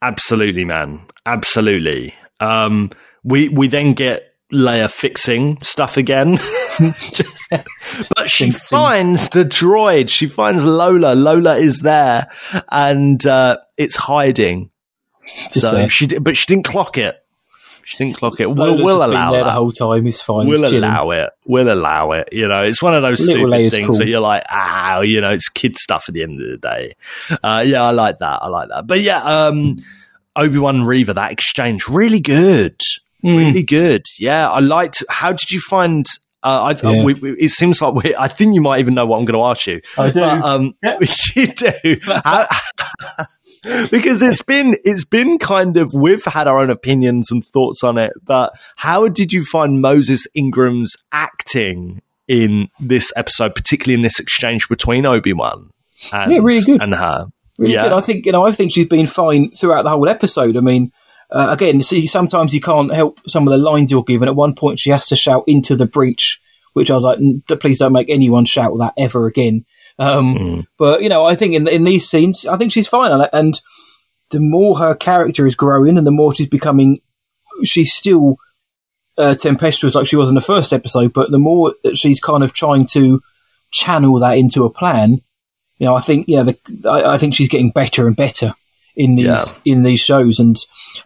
[0.00, 2.14] absolutely, man, absolutely.
[2.40, 2.90] Um,
[3.24, 6.36] we we then get Leia fixing stuff again,
[6.78, 8.78] Just- but she Fixing.
[8.78, 10.08] finds the droid.
[10.10, 11.14] She finds Lola.
[11.14, 12.28] Lola is there,
[12.70, 14.70] and uh, it's hiding.
[15.52, 15.88] Just so there.
[15.88, 17.16] she, but she didn't clock it.
[17.84, 18.46] She didn't clock it.
[18.46, 19.44] We'll, Lola's we'll just been allow there that.
[19.44, 20.06] the whole time.
[20.06, 20.46] It's fine.
[20.46, 20.84] We'll it's chilling.
[20.90, 21.30] allow it.
[21.44, 22.28] We'll allow it.
[22.32, 23.98] You know, it's one of those Little stupid things cool.
[23.98, 26.94] that you're like, ah, you know, it's kid stuff at the end of the day.
[27.42, 28.40] Uh, yeah, I like that.
[28.42, 28.86] I like that.
[28.86, 29.74] But yeah, um,
[30.36, 32.76] Obi Wan and Reva, that exchange, really good,
[33.24, 33.36] Mm.
[33.38, 34.02] really good.
[34.18, 35.04] Yeah, I liked.
[35.08, 36.04] How did you find?
[36.42, 37.04] Uh, I, Yeah.
[37.04, 39.38] we, we, it seems like we, I think you might even know what I'm going
[39.38, 39.80] to ask you.
[39.96, 40.18] I do.
[40.20, 40.98] But, um, Yeah.
[41.36, 41.98] you do.
[42.24, 42.48] How-
[43.90, 47.98] because it's been it's been kind of we've had our own opinions and thoughts on
[47.98, 54.18] it, but how did you find Moses Ingram's acting in this episode, particularly in this
[54.18, 55.70] exchange between Obi Wan
[56.12, 56.82] and Yeah, really good.
[56.82, 57.26] and her?
[57.58, 57.92] Really yeah, good.
[57.92, 58.46] I think you know.
[58.46, 60.56] I think she's been fine throughout the whole episode.
[60.56, 60.90] I mean,
[61.30, 64.26] uh, again, see, sometimes you can't help some of the lines you're given.
[64.28, 66.40] At one point, she has to shout into the breach,
[66.72, 69.66] which I was like, "Mm, please don't make anyone shout that ever again.
[69.98, 70.66] Um, Mm.
[70.78, 73.12] But you know, I think in in these scenes, I think she's fine.
[73.12, 73.60] And, and
[74.30, 77.00] the more her character is growing, and the more she's becoming,
[77.64, 78.36] she's still
[79.18, 81.12] uh, tempestuous like she was in the first episode.
[81.12, 83.20] But the more that she's kind of trying to
[83.70, 85.20] channel that into a plan,
[85.78, 88.54] you know, I think you know, the, I, I think she's getting better and better
[88.96, 89.44] in these Yeah.
[89.64, 90.38] in these shows.
[90.38, 90.56] And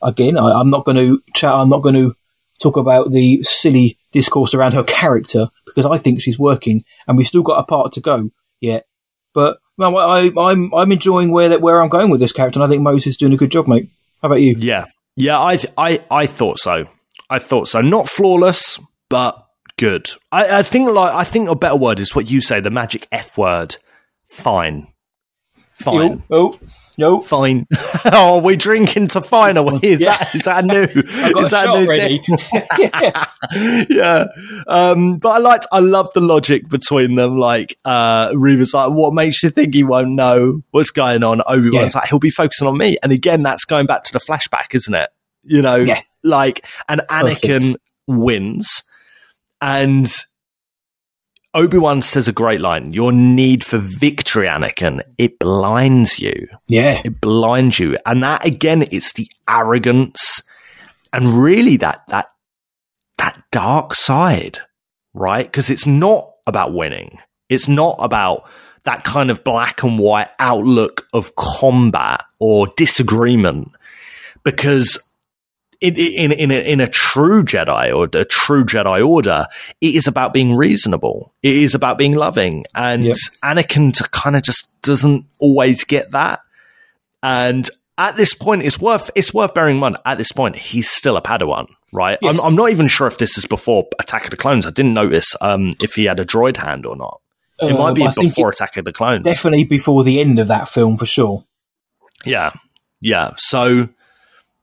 [0.02, 1.52] again, I, I'm not going to chat.
[1.52, 2.14] I'm not going to
[2.62, 7.26] talk about the silly discourse around her character because I think she's working, and we've
[7.26, 8.30] still got a part to go
[8.60, 8.86] yet.
[9.34, 12.64] But no, I, I'm I'm enjoying where that where I'm going with this character, and
[12.64, 13.90] I think Moses is doing a good job, mate.
[14.22, 14.56] How about you?
[14.58, 14.86] yeah,
[15.16, 15.42] yeah.
[15.42, 16.86] I th- I I thought so.
[17.28, 17.80] I thought so.
[17.80, 19.46] Not flawless, but
[19.78, 20.08] good.
[20.32, 22.60] I, I think like I think a better word is what you say.
[22.60, 23.76] The magic F word.
[24.30, 24.88] Fine.
[25.74, 26.22] Fine.
[26.30, 26.68] Oh, oh.
[26.98, 27.20] No.
[27.20, 27.66] Fine.
[28.12, 29.62] oh, we drinking to fine.
[29.64, 29.78] We?
[29.90, 30.16] Is Yeah.
[30.16, 30.82] that is that new?
[30.82, 32.18] Is that shot new ready.
[32.18, 33.86] thing?
[33.90, 34.26] yeah.
[34.66, 35.66] Um, but I liked.
[35.72, 37.36] I love the logic between them.
[37.38, 41.70] Like, uh, Reva's like, "What makes you think he won't know what's going on?" Obi
[41.70, 44.74] Wan's like, "He'll be focusing on me." And again, that's going back to the flashback,
[44.74, 45.10] isn't it?
[45.44, 46.00] You know, Yeah.
[46.24, 47.76] like, and Anakin
[48.06, 48.82] wins,
[49.60, 50.12] and
[51.56, 57.00] Obi Wan says a great line: "Your need for victory, Anakin, it blinds you." yeah,
[57.04, 57.96] it blinds you.
[58.06, 60.42] And that again it's the arrogance
[61.12, 62.26] and really that that
[63.18, 64.60] that dark side
[65.16, 65.46] right?
[65.46, 67.18] Because it's not about winning.
[67.48, 68.48] It's not about
[68.84, 73.72] that kind of black and white outlook of combat or disagreement.
[74.44, 75.05] Because
[75.80, 79.46] in, in, in, a, in a true Jedi or a true Jedi Order,
[79.80, 81.34] it is about being reasonable.
[81.42, 82.64] It is about being loving.
[82.74, 83.16] And Yep.
[83.44, 86.40] Anakin kind of just doesn't always get that.
[87.22, 87.68] And
[87.98, 89.96] at this point, it's worth it's worth bearing in mind.
[90.04, 92.18] At this point, he's still a Padawan, right?
[92.22, 94.66] I'm, I'm not even sure if this is before Attack of the Clones.
[94.66, 97.20] I didn't notice um, if he had a droid hand or not.
[97.58, 99.24] It Um, might be before Attack of the Clones.
[99.24, 101.44] definitely before the end of that film for sure.
[102.24, 102.52] Yeah,
[103.00, 103.30] yeah.
[103.38, 103.88] So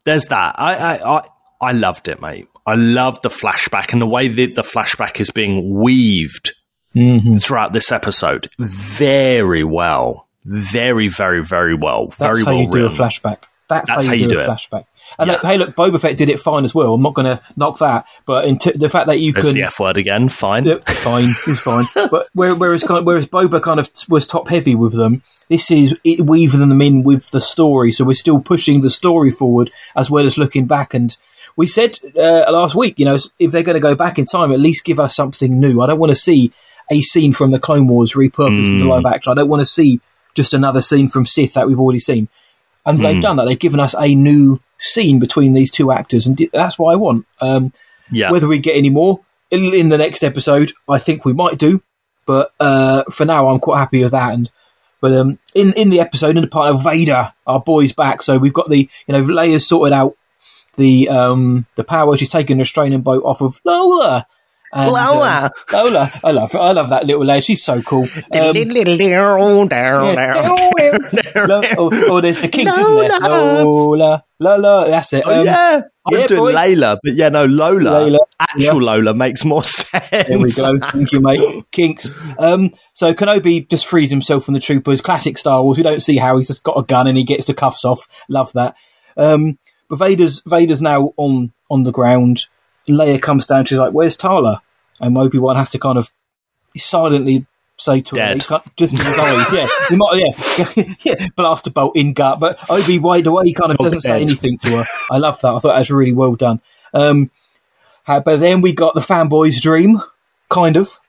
[0.05, 0.55] there's that.
[0.57, 1.27] I I I,
[1.61, 2.47] I loved it, mate.
[2.65, 6.53] I loved the flashback and the way that the flashback is being weaved
[6.95, 7.37] Mm-hmm.
[7.37, 8.47] throughout this episode.
[8.59, 13.43] Very well, very very very well, That's very how well you do a flashback.
[13.69, 14.85] That's, That's how you, do, a flashback.
[15.17, 15.33] And Yeah.
[15.33, 16.93] look, hey, look, Boba Fett did it fine as well.
[16.93, 19.55] I'm not going to knock that, but in t- the fact that you There's can
[19.55, 20.29] the F word again.
[20.29, 20.65] Fine.
[20.65, 21.85] Yep, fine, it's fine.
[22.11, 25.69] But where- whereas kind of, whereas Boba kind of was top heavy with them, this
[25.71, 27.91] is weaving them in with the story.
[27.91, 30.93] So we're still pushing the story forward as well as looking back.
[30.93, 31.15] And
[31.55, 34.51] we said uh, last week, you know, if they're going to go back in time,
[34.51, 35.81] at least give us something new.
[35.81, 36.51] I don't want to see
[36.91, 39.31] a scene from the Clone Wars repurposed into live action.
[39.31, 40.01] I don't want to see
[40.35, 42.27] just another scene from Sith that we've already seen.
[42.85, 43.45] And they've done that.
[43.45, 47.25] They've given us a new scene between these two actors, and that's what I want.
[47.39, 47.71] Um,
[48.11, 48.31] Yeah.
[48.31, 49.21] whether we get any more
[49.51, 51.81] in, in the next episode, I think we might do.
[52.25, 54.33] But uh, for now, I'm quite happy with that.
[54.33, 54.49] And
[55.03, 58.23] but um, in in the episode, in the part of Vader, our boy's back.
[58.23, 60.15] So we've got the you know Leia's sorted out
[60.77, 62.15] the um the power.
[62.15, 64.25] She's taken the restraining bolt off of Lola.
[64.75, 65.51] And, um, Lola.
[65.71, 66.55] Lola, I love.
[66.55, 67.41] I love that little lady.
[67.41, 68.03] She's so cool.
[68.03, 68.53] Um,
[71.35, 73.19] Lo- oh, oh, there's the kinks, isn't there?
[73.19, 74.87] Lola, Lola.
[74.89, 75.23] That's it.
[75.25, 75.81] Oh, Um, yeah.
[76.05, 76.53] I was yeah, doing boy.
[76.53, 78.09] Layla, but yeah, no, Lola.
[78.09, 80.09] Layla, Actual Lola makes more sense.
[80.09, 80.77] There we go.
[80.79, 81.63] Thank you, mate.
[81.71, 82.13] Kinks.
[82.37, 84.99] Um, so Kenobi just frees himself from the troopers.
[85.01, 85.77] Classic Star Wars.
[85.77, 88.07] We don't see how he's just got a gun and he gets the cuffs off.
[88.27, 88.75] Love that.
[89.15, 89.57] Um,
[89.87, 92.47] but Vader's Vader's now on on the ground.
[92.87, 93.65] Leia comes down.
[93.65, 94.61] She's like, "Where's Tala?"
[94.99, 96.11] And Obi Wan has to kind of
[96.77, 97.45] silently
[97.77, 98.43] say to her, Dead.
[98.43, 102.39] he just in his eyes, yeah, he might, yeah, yeah, blast a bolt in gut.
[102.39, 105.17] But Obi Wan, the way he kind of Oh, doesn't say anything to her, I
[105.17, 105.47] love that.
[105.49, 106.61] I thought that was really well done.
[106.93, 107.31] Um,
[108.05, 110.01] but then we got the fanboy's dream,
[110.49, 110.99] kind of,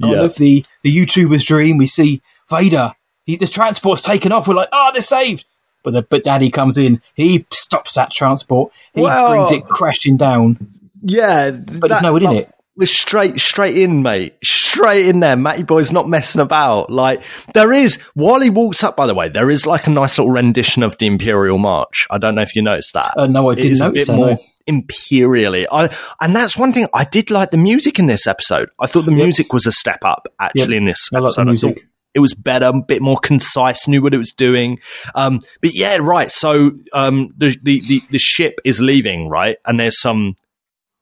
[0.00, 0.22] kind Yeah.
[0.24, 1.78] of the the YouTuber's dream.
[1.78, 2.92] We see Vader.
[3.24, 4.46] He, the transport's taken off.
[4.48, 5.44] We're like, oh, they're saved.
[5.82, 7.00] But the, but Daddy comes in.
[7.14, 8.72] He stops that transport.
[8.94, 10.58] He Well- brings it crashing down.
[11.02, 12.54] Yeah, But there's no one in it.
[12.76, 14.36] We're straight, straight in, mate.
[14.42, 15.36] Straight in there.
[15.36, 16.88] Matty Boy's not messing about.
[16.88, 17.22] Like
[17.52, 18.96] there is while he walks up.
[18.96, 22.06] By the way, there is like a nice little rendition of the Imperial March.
[22.10, 23.12] I don't know if you noticed that.
[23.18, 24.38] Uh, no, I didn't is a bit that, more no.
[24.66, 25.66] imperially.
[25.70, 28.70] I and that's one thing I did like the music in this episode.
[28.78, 31.18] I thought the music was a step up actually in this episode.
[31.18, 31.78] I like the music.
[31.80, 34.78] thought it was better, a bit more concise, knew what it was doing.
[35.14, 36.30] Um, but yeah, right.
[36.30, 40.36] So um, the, the the the ship is leaving, right, and there's some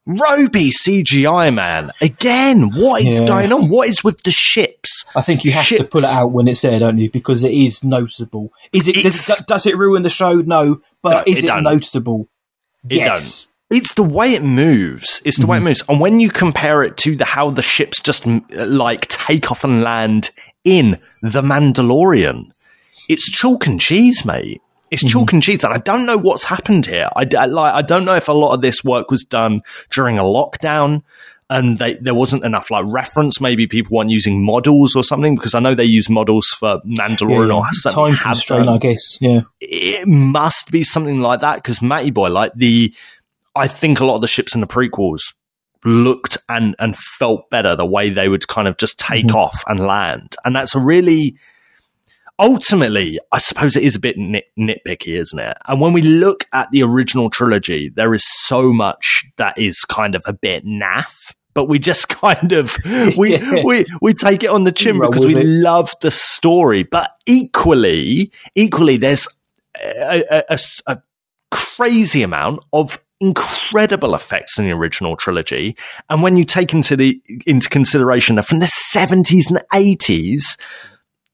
[0.09, 2.71] Roby CGI man again.
[2.71, 3.27] What is Yeah.
[3.27, 3.69] going on?
[3.69, 5.05] What is with the ships?
[5.15, 7.11] I think you have to pull it out when it's there, don't you?
[7.11, 8.51] Because it is noticeable.
[8.73, 9.03] Is it?
[9.03, 10.37] Does, does it ruin the show?
[10.37, 12.27] No, but No, is it it, noticeable?
[12.89, 13.47] It yes.
[13.71, 15.21] It's the way it moves.
[15.27, 15.69] It's the way it mm-hmm.
[15.69, 15.85] moves.
[15.91, 19.83] And when you compare it to the how the ships just like take off and
[19.83, 20.31] land
[20.65, 22.53] in The Mandalorian,
[23.11, 24.63] it's chalk and cheese, mate.
[24.91, 25.37] It's chalk mm-hmm.
[25.37, 27.09] and cheese, and I don't know what's happened here.
[27.15, 27.75] I, I- like.
[27.75, 31.03] I don't know if a lot of this work was done during a lockdown,
[31.51, 33.41] and they, there wasn't enough like reference.
[33.41, 37.55] Maybe people weren't using models or something because I know they use models for Mandalorian
[37.55, 39.19] or certainly time constraint, done I guess.
[39.21, 39.43] Yeah.
[39.61, 42.95] it must be something like that because Matty Boy, like the,
[43.57, 45.35] I think a lot of the ships in the prequels
[45.85, 49.37] looked and and felt better the way they would kind of just take mm-hmm.
[49.37, 51.37] off and land, and that's a really.
[52.41, 55.57] Ultimately, I suppose it is a bit nit- nitpicky, isn't it?
[55.67, 60.15] And when we look at the original trilogy, there is so much that is kind
[60.15, 62.77] of a bit naff, but we just kind of
[63.17, 63.63] we Yeah.
[63.65, 65.45] we we take it on the chin because we it.
[65.47, 66.85] love the story.
[66.85, 69.27] But equally, equally, there's
[69.85, 70.99] a
[71.51, 75.77] crazy amount of incredible effects in the original trilogy.
[76.09, 80.57] And when you take into the into consideration that from the seventies and eighties,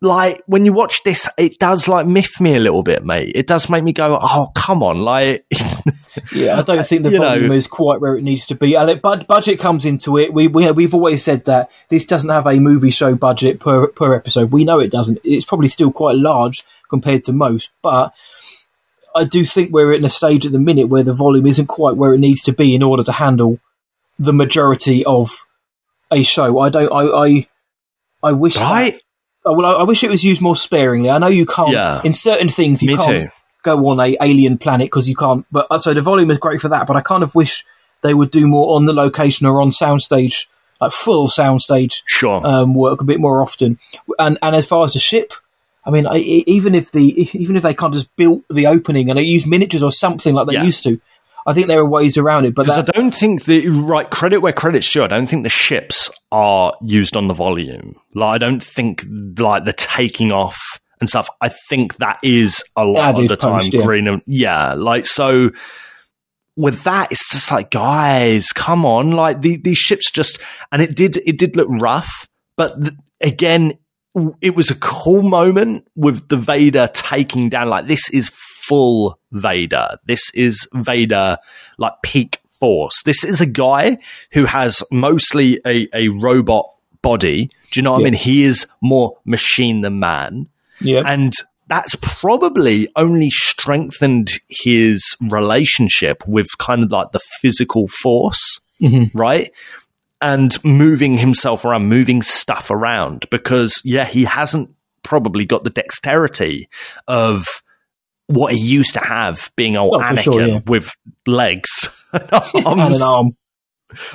[0.05, 3.32] like when you watch this, it does like miff me a little bit, mate.
[3.34, 5.46] It does make me go, "Oh, come on!" Like,
[6.32, 8.74] Yeah, I don't think the You know- volume is quite where it needs to be.
[9.02, 10.32] Bud- budget comes into it.
[10.32, 14.14] We, we we've always said that this doesn't have a movie show budget per per
[14.14, 14.52] episode.
[14.52, 15.18] We know it doesn't.
[15.24, 18.12] It's probably still quite large compared to most, but
[19.16, 21.96] I do think we're in a stage at the minute where the volume isn't quite
[21.96, 23.59] where it needs to be in order to handle
[24.18, 25.44] the majority of
[26.12, 26.59] a show.
[26.61, 26.92] I don't.
[26.92, 27.48] I I,
[28.22, 28.57] I wish.
[28.57, 28.98] right?
[29.45, 31.11] Oh, well, I, I wish it was used more sparingly.
[31.11, 32.01] I know you can't Yeah.
[32.05, 33.36] in certain things you Me can't too.
[33.62, 35.45] go on a alien planet because you can't.
[35.53, 36.86] But uh, so the volume is great for that.
[36.86, 37.64] But I kind of wish
[38.03, 40.47] they would do more on the location or on soundstage,
[40.80, 42.47] like full soundstage Sure.
[42.47, 43.78] um, work a bit more often.
[44.18, 45.32] And and as far as the ship,
[45.86, 49.18] I mean, I, even if the even if they can't just build the opening and
[49.18, 50.64] they use miniatures or something like they Yeah.
[50.64, 50.99] used to,
[51.47, 52.55] I think there are ways around it.
[52.55, 55.05] But Because I don't think the right credit where credit's due.
[55.05, 57.97] I don't think the ships are used on the volume.
[58.14, 59.05] Like I don't think
[59.38, 61.28] like the taking off and stuff.
[61.40, 63.82] I think that is a lot of the time yeah.
[63.82, 64.74] green and yeah.
[64.74, 65.51] Like so
[66.57, 69.11] with that, it's just like guys, come on!
[69.12, 70.38] Like the, these ships just
[70.72, 73.72] and it did it did look rough, but th- again,
[74.40, 77.68] it was a cool moment with the Vader taking down.
[77.68, 78.30] Like this is
[78.69, 79.99] full Vader.
[80.07, 81.37] This is Vader
[81.79, 83.03] like peak force.
[83.03, 83.99] This is a guy
[84.33, 86.71] who has mostly a, a robot
[87.03, 87.51] body.
[87.71, 88.15] Do you know what I mean?
[88.15, 90.49] He is more machine than man.
[90.81, 91.35] yeah, And
[91.67, 99.17] that's probably only strengthened his relationship with kind of like the physical force, mm-hmm.
[99.17, 99.51] right?
[100.21, 104.71] And moving himself around, moving stuff around because, yeah, he hasn't
[105.03, 106.69] probably got the dexterity
[107.09, 107.47] of
[108.27, 110.61] what he used to have being old Oh, Anakin sure, yeah.
[110.66, 110.91] with
[111.27, 113.37] legs and and an arm.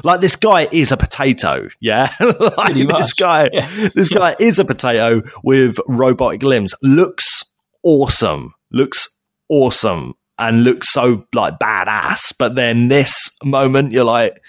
[0.04, 2.12] Like this guy is a potato, yeah.
[2.20, 3.70] like this guy, yeah.
[3.96, 6.74] this guy is a potato with robotic limbs.
[6.82, 7.46] Looks
[7.84, 8.54] awesome.
[8.72, 9.08] Looks
[9.48, 12.34] awesome, and looks so like badass.
[12.38, 14.42] But then this moment, you're like,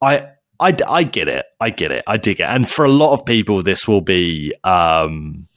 [0.00, 0.28] I.
[0.60, 1.44] I, I get it.
[1.58, 2.04] I get it.
[2.06, 2.44] I dig it.
[2.44, 5.48] And for a lot of people, this will be um,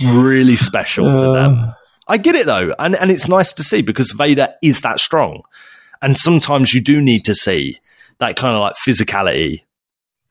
[0.00, 1.74] really special for them.
[2.10, 5.42] I get it though, and and it's nice to see because Vader is that strong,
[6.02, 7.78] and sometimes you do need to see
[8.18, 9.62] that kind of like physicality.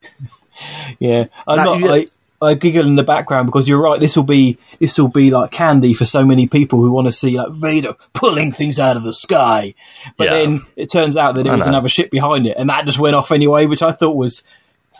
[0.98, 1.90] Yeah, I'm That- not.
[1.90, 2.06] I,
[2.42, 4.00] I giggle in the background because you're right.
[4.00, 7.12] This will be this will be like candy for so many people who want to
[7.12, 9.74] see like Vader pulling things out of the sky.
[10.16, 10.30] But Yeah.
[10.32, 13.14] then it turns out that it was another ship behind it, and that just went
[13.16, 14.42] off anyway, which I thought was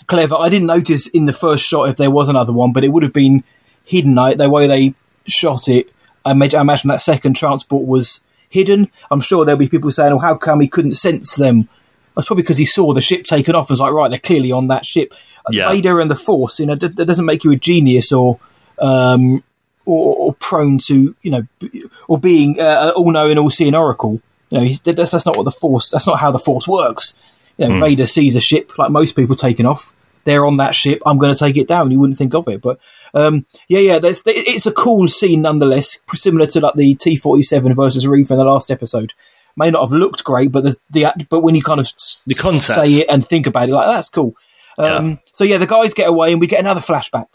[0.06, 0.34] clever.
[0.38, 3.02] I didn't notice in the first shot if there was another one, but it would
[3.02, 3.42] have been
[3.84, 4.14] hidden.
[4.14, 4.94] Like the way they
[5.26, 5.90] shot it,
[6.24, 8.90] I, imagine that second transport was hidden.
[9.10, 11.68] I'm sure there'll be people saying, "Oh, how come he couldn't sense them?"
[12.14, 14.52] That's probably because he saw the ship taken off and was like, "Right, they're clearly
[14.52, 15.14] on that ship."
[15.50, 15.70] Yeah.
[15.70, 18.38] Vader and the Force, you know, d- that doesn't make you a genius or.
[18.78, 19.42] Um,
[19.86, 24.20] or, or prone to, you know, b- or being uh, all knowing, all seeing oracle.
[24.50, 25.90] You know, he's, that's, that's not what the force.
[25.90, 27.14] That's not how the force works.
[27.58, 29.92] You know, Vader sees a ship like most people taking off.
[30.24, 31.00] They're on that ship.
[31.06, 31.90] I'm going to take it down.
[31.90, 32.78] You wouldn't think of it, but
[33.14, 34.00] um, yeah, yeah.
[34.02, 38.70] It's a cool scene nonetheless, similar to like the T47 versus Reef in the last
[38.70, 39.14] episode.
[39.56, 41.90] May not have looked great, but the, the act- but when you kind of
[42.26, 42.78] The concept.
[42.80, 44.34] say it and think about it, like that's cool.
[44.78, 47.26] Um, So yeah, the guys get away, and we get another flashback.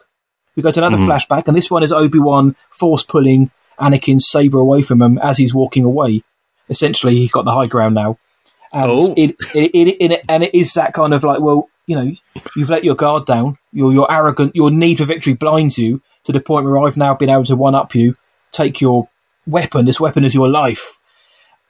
[0.56, 1.12] We go to another Mm-hmm.
[1.12, 5.38] flashback, and this one is Obi Wan force pulling Anakin's saber away from him as
[5.38, 6.24] he's walking away.
[6.70, 8.18] Essentially, he's got the high ground now,
[8.72, 9.14] and Oh.
[9.18, 12.14] it, it, it, it, and it is that kind of like, well, you know,
[12.56, 13.58] you've let your guard down.
[13.72, 17.14] Your your arrogant, your need for victory blinds you to the point where I've now
[17.14, 18.16] been able to one up you.
[18.52, 19.10] Take your
[19.46, 19.86] weapon.
[19.86, 20.98] This weapon is your life.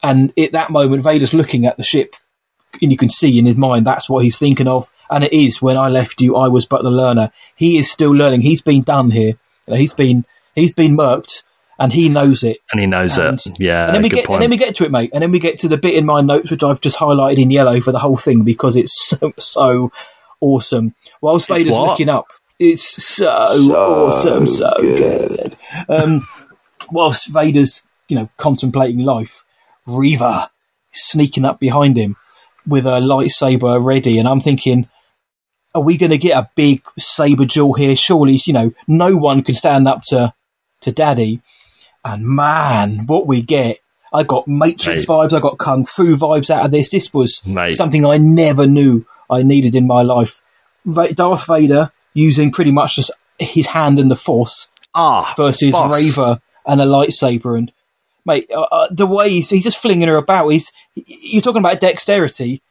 [0.04, 2.16] And at that moment, Vader's looking at the ship,
[2.82, 4.90] and you can see in his mind that's what he's thinking of.
[5.10, 7.32] And it is when I left you, I was but the learner.
[7.56, 8.42] He is still learning.
[8.42, 9.34] He's been done here.
[9.68, 11.44] He's been he's been murked,
[11.80, 12.58] and he knows it.
[12.72, 13.60] and he knows And, it.
[13.60, 14.36] Yeah, and then we good get point.
[14.38, 15.12] and then we get to it, mate.
[15.14, 17.52] And then we get to the bit in my notes which I've just highlighted in
[17.52, 19.92] yellow for the whole thing because it's so, so
[20.42, 20.96] awesome.
[21.22, 22.28] Whilst Vader's looking up,
[22.60, 25.58] it's so, awesome, so good.
[25.90, 26.26] Um,
[26.92, 29.44] whilst Vader's you know contemplating life,
[29.86, 30.50] Reva
[30.94, 32.16] is sneaking up behind him
[32.68, 34.88] with a lightsaber ready, and I'm thinking.
[35.74, 37.98] Are we going to get a big saber duel here?
[37.98, 40.34] Surely, you know, no one can stand up to
[40.80, 41.42] to Daddy.
[42.06, 43.80] And man, what we get.
[44.14, 45.14] I got Matrix Mate.
[45.14, 46.90] vibes, I got Kung Fu vibes out of this.
[46.90, 47.74] This was Mate.
[47.74, 50.42] something I never knew I needed in my life.
[50.86, 55.98] Darth Vader using pretty much just his hand and the Force ah, versus boss.
[55.98, 57.58] Reva and a lightsaber.
[57.58, 57.74] And,
[58.24, 61.80] mate, uh, uh, the way he's, he's just flinging her about, he's, you're talking about
[61.80, 62.62] dexterity.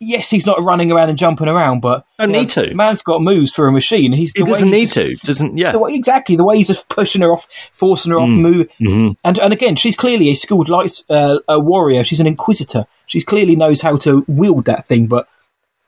[0.00, 2.74] Yes, he's not running around and jumping around, but Don't you know, need to.
[2.74, 4.12] Man's got moves for a machine.
[4.12, 5.26] He's He doesn't he's need just- to.
[5.26, 5.72] Doesn't yeah.
[5.72, 8.68] the way, exactly the way he's just pushing her off, forcing her off, move.
[8.80, 9.16] Mhm.
[9.24, 12.04] And and again, she's clearly a skilled light uh, a warrior.
[12.04, 12.86] She's an inquisitor.
[13.06, 15.08] She clearly knows how to wield that thing.
[15.08, 15.26] But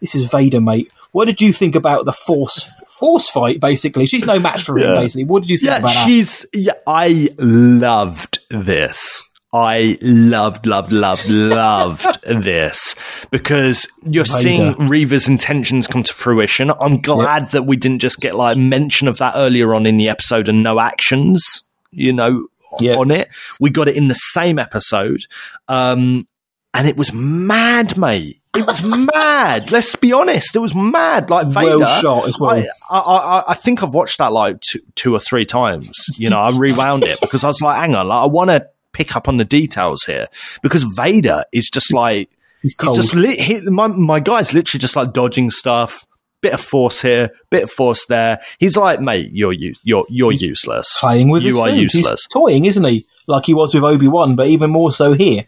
[0.00, 0.92] this is Vader, mate.
[1.12, 2.64] What did you think about the force
[2.98, 3.61] force fight?
[3.61, 4.84] Basically, she's no match for him.
[4.94, 5.00] Yeah.
[5.00, 6.06] Basically, what did you think Yeah, about that?
[6.06, 6.46] she's.
[6.52, 9.22] Yeah, I loved this.
[9.53, 14.40] I loved, loved, loved, loved this because you're Vader.
[14.40, 16.70] seeing Reva's intentions come to fruition.
[16.80, 20.09] I'm glad that we didn't just get like mention of that earlier on in the
[20.09, 22.46] episode and no actions, you know,
[22.78, 22.94] Yeah.
[22.96, 23.28] on it.
[23.59, 25.22] We got it in the same episode.
[25.66, 26.28] Um,
[26.72, 28.36] and it was mad, mate.
[28.57, 28.82] It was
[29.12, 29.72] mad.
[29.72, 30.55] Let's be honest.
[30.55, 31.28] It was mad.
[31.28, 31.80] Like Vader.
[31.80, 32.53] Well shot as well.
[32.88, 32.98] I, I,
[33.38, 35.98] I, I think I've watched that like two, two or three times.
[36.16, 38.68] You know, I rewound it because I was like, hang on, like, I want to
[38.93, 40.26] pick up on the details here
[40.62, 42.28] because Vader is just like
[42.62, 46.07] He's he's just li- he, my my guy's literally just like dodging stuff.
[46.43, 48.38] Bit of force here, bit of force there.
[48.59, 50.99] He's like, mate, you're you, you're you're useless.
[50.99, 51.78] playing with you are food.
[51.78, 52.26] He's useless.
[52.26, 53.07] toying, isn't he?
[53.26, 55.45] Like he was with Obi Wan, but even more so here.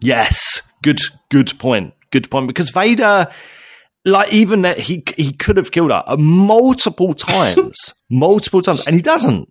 [0.00, 1.94] Yes, good good point.
[2.10, 3.28] Good point because Vader
[4.04, 9.02] like even that he he could have killed her multiple times, multiple times and he
[9.02, 9.50] doesn't.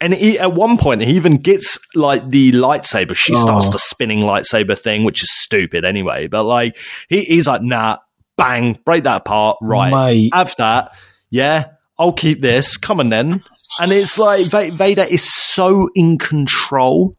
[0.00, 3.14] And he, at one point, he even gets like the lightsaber.
[3.14, 3.70] She starts Oh.
[3.70, 6.26] the spinning lightsaber thing, which is stupid anyway.
[6.26, 6.78] But like,
[7.08, 7.98] he, he's like, nah,
[8.38, 9.58] bang, break that apart.
[9.60, 9.90] Right.
[9.90, 10.34] Mate.
[10.34, 10.92] Have that.
[11.28, 11.66] Yeah.
[11.98, 12.78] I'll keep this.
[12.78, 13.42] Come on then.
[13.78, 17.16] And it's like, Va- Vader is so in control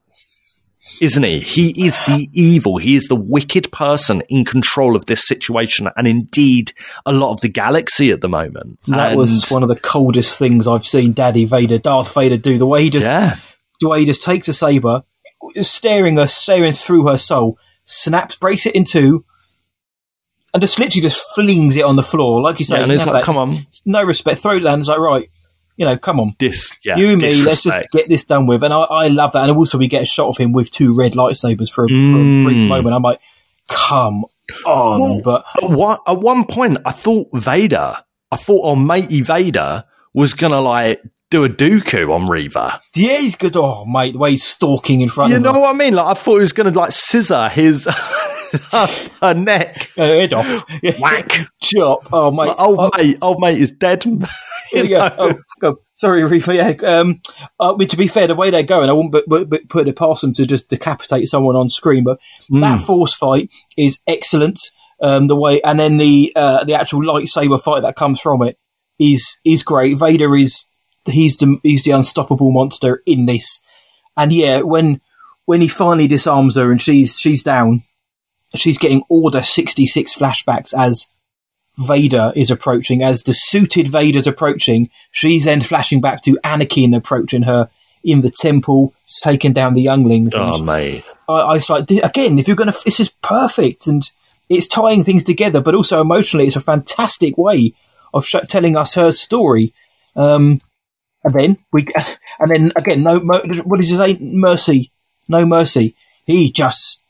[1.01, 1.39] isn't he?
[1.39, 2.77] He is the evil.
[2.77, 6.71] He is the wicked person in control of this situation, and indeed
[7.05, 8.79] a lot of the galaxy at the moment.
[8.87, 12.57] That And- was one of the coldest things I've seen Daddy Vader, Darth Vader do.
[12.57, 13.35] The way he just yeah,
[13.81, 15.03] the way he just takes a saber,
[15.61, 19.25] staring her, staring through her soul, snaps, breaks it in two,
[20.53, 22.77] and just literally just flings it on the floor, like you say.
[22.77, 22.83] yeah.
[22.83, 24.41] And it's like, come on, no respect.
[24.41, 24.79] Throw it down.
[24.79, 25.29] It's like right,
[25.82, 27.34] you know, come on, this, yeah, you and me.
[27.43, 28.63] Let's just get this done with.
[28.63, 29.49] And I, I love that.
[29.49, 31.93] And also, we get a shot of him with two red lightsabers for a, for
[31.93, 32.67] a brief Mm.
[32.67, 32.95] moment.
[32.95, 33.19] I'm like,
[33.67, 34.23] come
[34.65, 37.95] on, Well, but At one, at one point, I thought Vader,
[38.32, 42.79] I thought Almighty Vader was gonna like do a Dooku on Reva.
[42.95, 43.55] yeah, he's good.
[43.55, 45.59] Oh, mate, the way he's stalking in front You of know her.
[45.61, 45.95] what I mean?
[45.95, 47.88] Like I thought he was gonna like scissor his
[49.21, 49.89] her neck.
[49.95, 50.65] Her head off.
[50.99, 51.39] Whack.
[51.61, 52.09] Chop.
[52.11, 52.47] Oh, mate.
[52.47, 54.03] My old Oh, mate, old mate is dead.
[54.73, 55.13] Yeah.
[55.61, 55.75] Oh.
[55.95, 56.53] Sorry, Reefer.
[56.53, 56.69] Yeah.
[56.85, 57.21] Um,
[57.77, 59.97] mean, to be fair, the way they're going, I wouldn't but, but, but put it
[59.97, 62.05] past them to just decapitate someone on screen.
[62.05, 62.19] But
[62.51, 64.61] that force fight is excellent.
[65.01, 68.57] Um, the way, and then the uh, the actual lightsaber fight that comes from it
[68.97, 69.97] is is great.
[69.97, 70.65] Vader is
[71.05, 73.59] he's the he's the unstoppable monster in this.
[74.15, 75.01] And yeah, when
[75.45, 77.83] when he finally disarms her and she's she's down,
[78.55, 81.07] she's getting Order sixty six flashbacks as
[81.77, 87.43] Vader is approaching, as the suited Vader's approaching, she's then flashing back to Anakin approaching
[87.43, 87.69] her
[88.03, 88.93] in the temple,
[89.23, 90.33] taking down the younglings.
[90.33, 91.03] and Oh, mate.
[91.29, 93.87] I, I was like, again, if you're going to, this is perfect.
[93.87, 94.09] And
[94.49, 97.73] it's tying things together, but also emotionally, it's a fantastic way
[98.13, 99.73] of sh- telling us her story.
[100.15, 100.59] Um,
[101.23, 101.87] and then we,
[102.39, 104.17] and then again, no, what does he say?
[104.19, 104.91] Mercy,
[105.27, 105.95] no mercy.
[106.25, 107.00] He just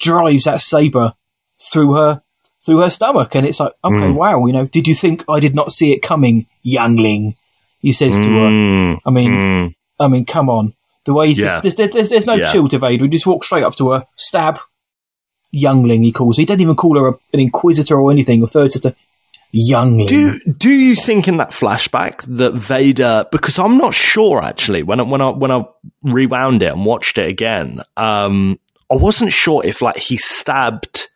[0.00, 1.14] drives that saber
[1.72, 2.22] through her,
[2.64, 5.54] through her stomach, and it's like, okay, wow, you know, did you think I did
[5.54, 7.36] not see it coming, youngling?
[7.80, 8.48] He says to her.
[8.50, 9.74] Mm, I mean, mm.
[10.00, 10.74] I mean, come on.
[11.04, 11.60] The way he's Yeah.
[11.60, 12.44] just, there's, there's, there's no Yeah.
[12.44, 13.04] chill to Vader.
[13.04, 14.58] He just walks straight up to her, stab,
[15.50, 16.42] youngling, he calls her.
[16.42, 18.94] He doesn't even call her a, an inquisitor or anything, or third sister.
[19.50, 20.06] Youngling.
[20.08, 23.24] Do do you think in that flashback that Vader?
[23.32, 24.82] Because I'm not sure actually.
[24.82, 25.62] When I, when I when I
[26.02, 31.08] rewound it and watched it again, um, I wasn't sure if like he stabbed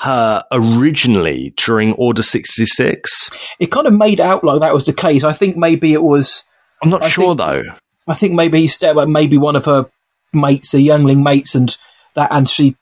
[0.00, 3.30] her originally during Order sixty six.
[3.58, 5.24] it kind of made out like that was the case.
[5.24, 6.44] I think maybe it was.
[6.82, 7.62] I'm not I sure think- though.
[8.06, 9.90] I think maybe he stabbed like maybe one of her
[10.32, 11.76] mates, a youngling mates, and
[12.14, 12.76] that, and she.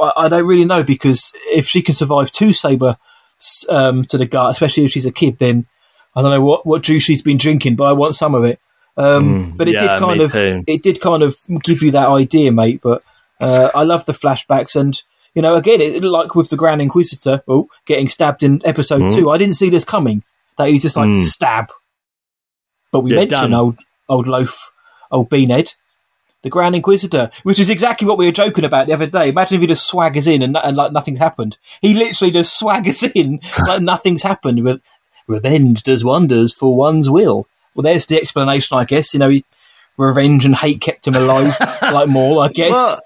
[0.00, 2.96] I I don't really know because if she can survive two saber
[3.68, 5.66] um, to the gut, especially if she's a kid, then
[6.14, 8.58] I don't know what what juice she's been drinking, but I want some of it.
[8.96, 10.64] Um, but it Mm, yeah, did kind of too.
[10.66, 12.80] it did kind of give you that idea, mate.
[12.82, 13.02] But
[13.40, 15.00] uh, I love the flashbacks, and
[15.34, 19.14] you know, again, it, like with the Grand Inquisitor, oh, getting stabbed in episode Mm.
[19.14, 20.22] two, I didn't see this coming.
[20.58, 21.70] That he's just like stab.
[22.92, 23.78] But we Yeah, mentioned old
[24.08, 24.70] old loaf,
[25.10, 25.74] old Beanhead,
[26.42, 29.28] the Grand Inquisitor, which is exactly what we were joking about the other day.
[29.28, 31.58] Imagine if he just swaggers in and, and like nothing's happened.
[31.82, 34.64] He literally just swaggers in like nothing's happened.
[34.64, 34.82] With
[35.26, 37.46] revenge does wonders for one's will.
[37.74, 39.12] Well, there's the explanation, I guess.
[39.12, 39.44] You know, he,
[39.98, 42.70] revenge and hate kept him alive, like Maul, I guess.
[42.70, 43.00] Well,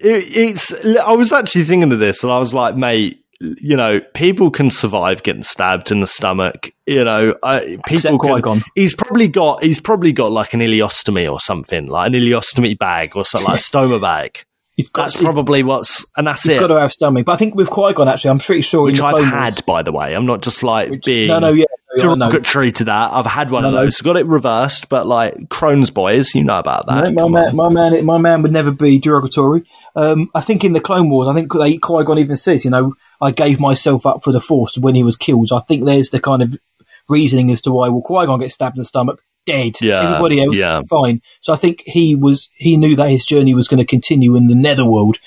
[0.00, 0.72] it, it's.
[0.96, 3.18] I was actually thinking of this, and I was like, mate.
[3.60, 6.70] You know, people can survive getting stabbed in the stomach.
[6.86, 8.62] You know, I, people Except can, Qui-Gon.
[8.76, 9.64] He's probably got.
[9.64, 13.58] He's probably got like an ileostomy or something, like an ileostomy bag or something like
[13.58, 14.44] a stoma bag.
[14.76, 16.60] he's got, That's probably what's, and that's he's it.
[16.60, 17.26] got to have stomach.
[17.26, 18.84] But I think with Qui Gon, actually, I'm pretty sure.
[18.84, 20.14] which I've Clone had, by the way.
[20.14, 21.71] I'm not just like being no, no, yeah, no, I know.
[21.98, 23.12] Derogatory to that.
[23.12, 23.84] I've had one of No, no.
[23.84, 24.00] those.
[24.00, 27.12] Got it reversed, but like Crohn's boys, you know about that.
[27.12, 29.64] No, my, man, my man, my man would never be derogatory.
[29.94, 32.70] Um, I think in the Clone Wars, I think they Qui Gon even says, you
[32.70, 35.50] know, I gave myself up for the Force when he was killed.
[35.52, 36.56] I think there's the kind of
[37.08, 39.80] reasoning as to why well Qui Gon gets stabbed in the stomach, dead.
[39.80, 40.82] Yeah, Everybody else, yeah.
[40.88, 41.20] fine.
[41.40, 44.46] So I think he was he knew that his journey was going to continue in
[44.46, 45.18] the Netherworld,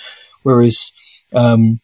[0.43, 0.91] whereas
[1.34, 1.80] um,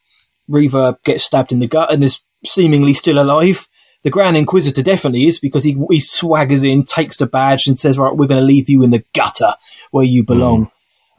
[0.47, 3.67] Reva gets stabbed in the gut and is seemingly still alive.
[4.03, 7.99] The Grand Inquisitor definitely is because he he swaggers in, takes the badge, and says,
[7.99, 9.55] "Right, we're going to leave you in the gutter
[9.91, 10.69] where you belong." Hmm.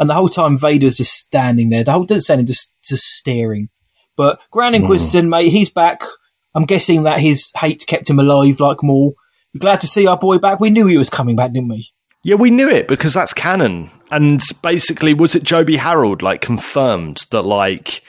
[0.01, 1.85] And the whole time, Vader's just standing there.
[1.85, 3.69] The whole just standing, just just staring.
[4.17, 4.83] But Grand hmm.
[4.83, 6.03] Inquisitor, mate, he's back.
[6.55, 9.15] I'm guessing that his hate kept him alive, like Maul.
[9.55, 10.61] We're glad to see our boy back.
[10.61, 11.89] We knew he was coming back, didn't we?
[12.25, 13.91] Yeah, we knew it because that's canon.
[14.11, 18.03] And basically, was it Joby Harold like confirmed that like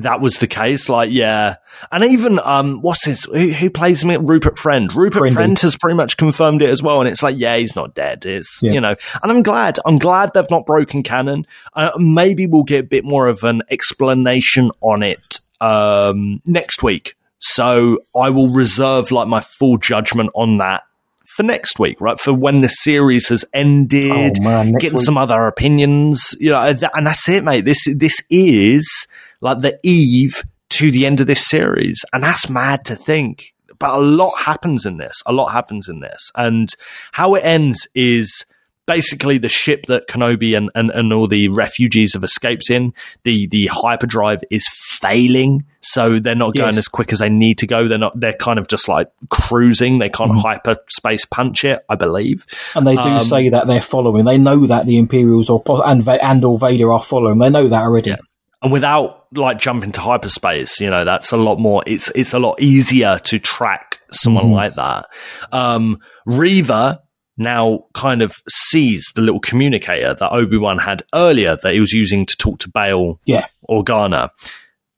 [0.00, 0.88] that was the case?
[0.88, 1.56] Like, yeah,
[1.90, 4.26] and even um, what's his who, who plays him?
[4.26, 4.92] Rupert Friend.
[4.94, 5.34] Rupert Friendy.
[5.34, 7.00] Friend has pretty much confirmed it as well.
[7.00, 8.24] And it's like, yeah, he's not dead.
[8.26, 8.72] It's Yeah.
[8.72, 9.78] you know, and I'm glad.
[9.84, 11.46] I'm glad they've not broken canon.
[11.74, 17.14] Uh, maybe we'll get a bit more of an explanation on it um, next week.
[17.38, 20.84] So I will reserve like my full judgment on that
[21.26, 22.20] for next week, right?
[22.20, 25.04] For when the series has ended, Oh, man, getting week.
[25.04, 26.60] some other opinions, you know,
[26.94, 27.64] and that's it, mate.
[27.64, 29.06] This this is
[29.42, 33.52] like the eve to the end of this series, and that's mad to think.
[33.78, 35.22] But a lot happens in this.
[35.26, 36.68] A lot happens in this, and
[37.12, 38.44] how it ends is
[38.86, 42.92] basically the ship that Kenobi and, and, and all the refugees have escaped in.
[43.24, 46.78] The the hyperdrive is failing, so they're not going Yes.
[46.78, 47.88] as quick as they need to go.
[47.88, 48.18] They're not.
[48.18, 49.98] They're kind of just like cruising.
[49.98, 52.46] They can't hyperspace punch it, I believe.
[52.76, 54.24] And they do Um, say that they're following.
[54.24, 57.38] They know that the Imperials or and and or Vader are following.
[57.38, 58.14] They know that already.
[58.62, 61.82] And without like jumping to hyperspace, you know, that's a lot more.
[61.86, 65.06] It's it's a lot easier to track someone like that.
[65.50, 67.02] Um, Reva
[67.36, 71.92] now kind of sees the little communicator that Obi Wan had earlier that he was
[71.92, 73.46] using to talk to Bail Yeah.
[73.68, 74.30] Organa.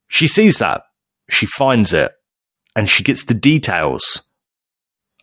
[0.08, 0.82] She sees that,
[1.30, 2.12] she finds it,
[2.76, 4.22] and she gets the details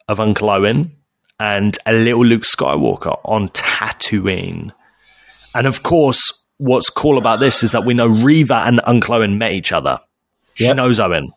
[0.07, 0.95] of Uncle Owen
[1.39, 4.71] and a little Luke Skywalker on Tatooine.
[5.53, 9.37] And of course, what's cool about this is that we know Reva and Uncle Owen
[9.39, 9.99] met each other.
[10.53, 10.75] She Yep.
[10.75, 11.31] knows Owen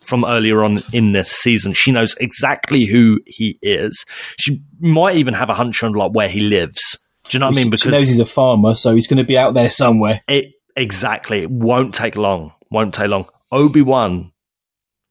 [0.00, 1.72] from earlier on in this season.
[1.74, 4.04] She knows exactly who he is.
[4.38, 6.98] She might even have a hunch on like where he lives.
[7.28, 7.70] Do you know what I mean?
[7.70, 10.22] Because she knows he's a farmer, so he's going to be out there somewhere.
[10.28, 10.46] It
[10.76, 11.42] exactly.
[11.42, 12.52] It won't take long.
[12.70, 13.26] Won't take long.
[13.52, 14.32] Obi Wan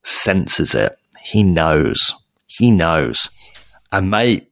[0.03, 0.95] senses it.
[1.23, 2.13] He knows.
[2.47, 3.29] He knows.
[3.91, 4.51] And mate,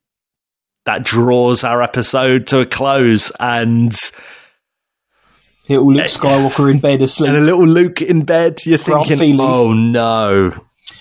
[0.86, 3.32] that draws our episode to a close.
[3.39, 3.93] And
[5.72, 7.30] Little Luke Skywalker in bed asleep.
[7.30, 8.65] and a little Luke in bed.
[8.65, 10.53] You're thinking, oh no,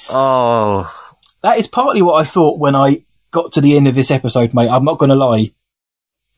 [0.09, 4.11] oh that is partly what I thought when I got to the end of this
[4.11, 4.69] episode, mate.
[4.69, 5.53] I'm not going to lie,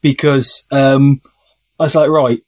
[0.01, 1.21] because um,
[1.79, 2.41] I was like, right,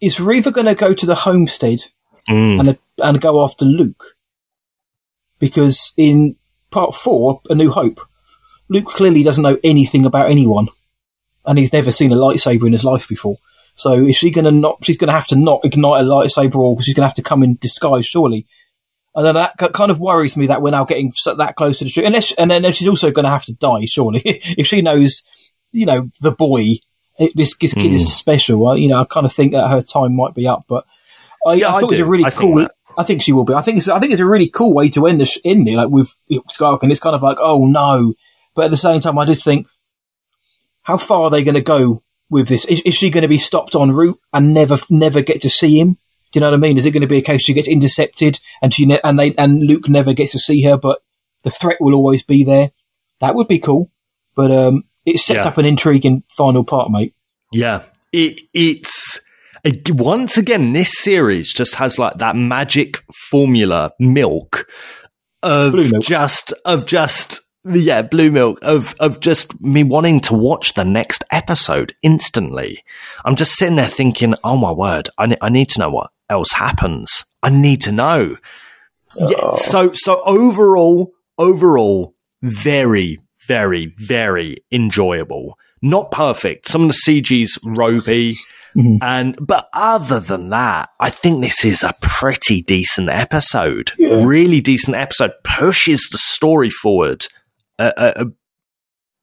[0.00, 1.80] is Reva going to go to the homestead
[2.28, 2.58] Mm.
[2.60, 4.16] and and go after Luke?
[5.38, 6.36] Because in
[6.70, 8.00] part four, A New Hope,
[8.70, 10.68] Luke clearly doesn't know anything about anyone,
[11.44, 13.36] and he's never seen a lightsaber in his life before.
[13.74, 14.84] So is she going to not?
[14.84, 17.22] She's going to have to not ignite a lightsaber, or she's going to have to
[17.22, 18.46] come in disguise, surely.
[19.16, 21.90] And then that kind of worries me that we're now getting that close to the
[21.90, 22.06] truth.
[22.06, 25.22] Unless, and then she's also going to have to die, surely, if she knows,
[25.72, 26.76] you know, the boy.
[27.16, 28.08] It, this, this kid is hmm.
[28.08, 28.66] special.
[28.66, 30.84] I, you know, I kind of think that her time might be up, but
[31.46, 32.62] I, Yeah, I I thought it was a really I think cool.
[32.62, 32.74] that.
[32.96, 33.54] I think she will be.
[33.54, 35.68] I think it's, I think it's a really cool way to end the sh- end
[35.68, 36.82] it, like with with Skywalker.
[36.82, 38.14] And it's kind of like, oh no,
[38.54, 39.66] but at the same time, I just think,
[40.82, 42.64] how far are they going to go with this?
[42.66, 45.78] Is, is she going to be stopped en route and never never get to see
[45.80, 45.98] him?
[46.32, 46.78] Do you know what I mean?
[46.78, 49.34] Is it going to be a case she gets intercepted and she ne- and they
[49.36, 51.00] and Luke never gets to see her, but
[51.44, 52.70] the threat will always be there?
[53.20, 53.92] That would be cool,
[54.34, 55.48] but um, it sets Yeah.
[55.48, 57.14] up an intriguing final part, mate.
[57.52, 59.20] Yeah, it it's
[59.90, 62.98] once again this series just has like that magic
[63.30, 64.68] formula milk
[65.42, 66.02] of milk.
[66.02, 71.24] just of just yeah blue milk of of just me wanting to watch the next
[71.30, 72.82] episode instantly.
[73.24, 76.10] I'm just sitting there thinking, oh my word, I ne- I need to know what
[76.28, 77.24] else happens.
[77.42, 78.36] I need to know.
[79.16, 79.56] Yeah, oh.
[79.56, 85.58] so so overall, overall, very, very, very enjoyable.
[85.82, 86.68] Not perfect.
[86.68, 88.36] Some of the CG's ropey,
[88.74, 88.96] mm-hmm.
[89.02, 93.92] and but other than that, I think this is a pretty decent episode.
[93.98, 94.24] Yeah.
[94.24, 95.32] Really decent episode.
[95.44, 97.26] Pushes the story forward
[97.78, 98.24] uh, uh,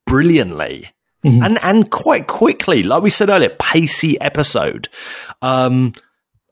[0.06, 0.90] brilliantly.
[1.26, 1.46] Mhm.
[1.46, 4.90] And and quite quickly, like we said earlier, pacey episode.
[5.42, 5.94] Um,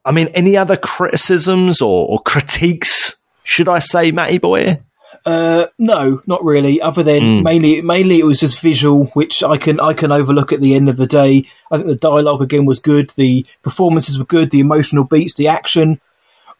[0.04, 3.16] I mean, any other criticisms or, or critiques?
[3.42, 4.80] Should I say, Matty boy?
[5.26, 6.80] Uh, no, not really.
[6.80, 7.42] Other than Mm.
[7.42, 10.88] mainly, mainly it was just visual, which I can I can overlook at the end
[10.88, 11.44] of the day.
[11.70, 13.10] I think the dialogue again was good.
[13.16, 14.50] The performances were good.
[14.52, 16.00] The emotional beats, the action,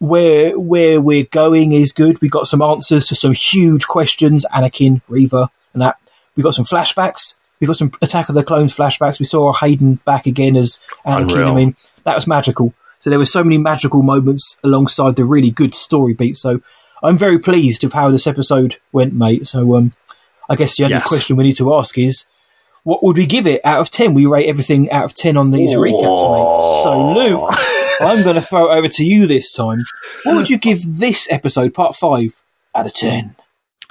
[0.01, 2.20] where where we're going is good.
[2.20, 4.44] We got some answers to some huge questions.
[4.53, 5.96] Anakin, Reva, and that.
[6.34, 7.34] We got some flashbacks.
[7.61, 9.18] We got some Attack of the Clones flashbacks.
[9.20, 11.22] We saw Hayden back again as Anakin.
[11.30, 11.48] Unreal.
[11.48, 12.72] I mean, that was magical.
[13.01, 16.36] So there were so many magical moments alongside the really good story beat.
[16.38, 16.61] So
[17.03, 19.46] I'm very pleased with how this episode went, mate.
[19.46, 19.92] So um,
[20.48, 21.09] I guess the only Yes.
[21.09, 22.24] question we need to ask is,
[22.85, 24.14] what would we give it out of ten?
[24.14, 26.83] We rate everything out of ten on these recaps, mate.
[26.85, 27.55] So Luke,
[28.01, 29.85] I'm going to throw it over to you this time.
[30.24, 32.43] What would you give this episode, part five,
[32.74, 33.36] out of ten?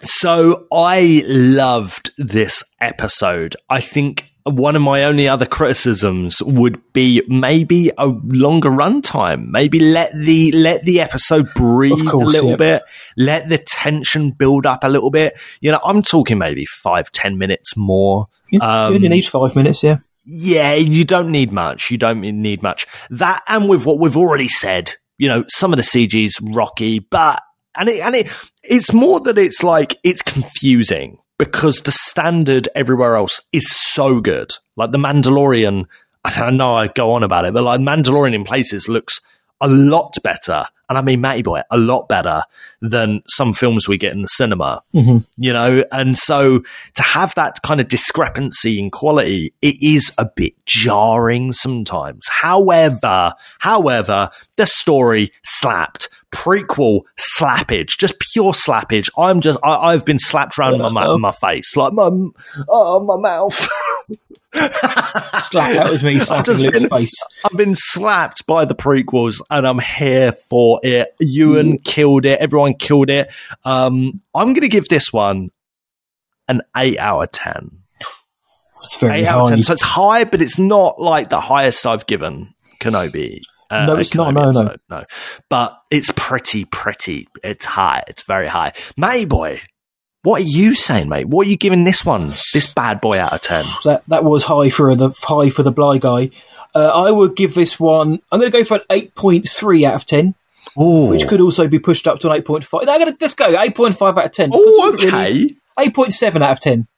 [0.01, 3.55] So I loved this episode.
[3.69, 9.47] I think one of my only other criticisms would be maybe a longer runtime.
[9.49, 12.55] Maybe let the let the episode breathe course, a little yeah.
[12.55, 12.83] bit.
[13.17, 15.39] Let the tension build up a little bit.
[15.61, 18.27] You know, I'm talking maybe five ten minutes more.
[18.49, 19.97] You, Um, you only need five minutes, yeah.
[20.25, 21.91] Yeah, you don't need much.
[21.91, 22.85] You don't need much.
[23.09, 27.41] That and with what we've already said, you know, some of the CG's rocky, but
[27.75, 33.15] and it and it it's more that it's like it's confusing because the standard everywhere
[33.15, 34.51] else is so good.
[34.75, 35.85] Like the Mandalorian,
[36.23, 39.19] I know I go on about it, but like Mandalorian in places looks
[39.61, 40.65] a lot better.
[40.87, 42.43] And I mean, Matty Boy, a lot better
[42.81, 44.81] than some films we get in the cinema.
[44.93, 45.17] Mm-hmm.
[45.37, 45.83] You know?
[45.91, 46.59] And so
[46.95, 52.27] to have that kind of discrepancy in quality it is a bit jarring sometimes.
[52.29, 60.19] However however the story slapped prequel slappage just pure slappage i'm just I, i've been
[60.19, 62.09] slapped around my, ma- my face like my
[62.67, 63.67] oh my mouth
[64.51, 67.13] Slap, that was me slapping just Luke's been- face.
[67.45, 71.13] I've been slapped by the prequels and I'm here for it.
[71.19, 72.39] Ewan killed it.
[72.39, 73.31] Everyone killed it.
[73.63, 75.51] Um, I'm going to give this one
[76.47, 77.71] an 8 out of 10.
[78.81, 79.61] It's very 8 out of 10.
[79.63, 83.41] So it's high, but it's not like the highest I've given Kenobi.
[83.69, 84.33] Uh, No, it's not.
[84.33, 84.59] No, no.
[84.61, 85.03] episode, no.
[85.49, 87.27] But it's pretty, pretty.
[87.43, 88.03] It's high.
[88.07, 88.73] It's very high.
[88.97, 89.61] Matty boy,
[90.23, 91.27] what are you saying, mate?
[91.27, 93.65] What are you giving this one, this bad boy, out of ten?
[93.85, 96.29] that that was high for the high for the Bly guy.
[96.75, 98.19] Uh, I would give this one.
[98.31, 100.35] I'm going to go for an eight point three out of ten,
[100.77, 102.83] Oh, which could also be pushed up to an eight point five.
[102.85, 104.49] No, I'm going to let's go eight point five out of ten.
[104.53, 105.55] oh, Because really- okay.
[105.79, 106.88] Eight point seven out of ten.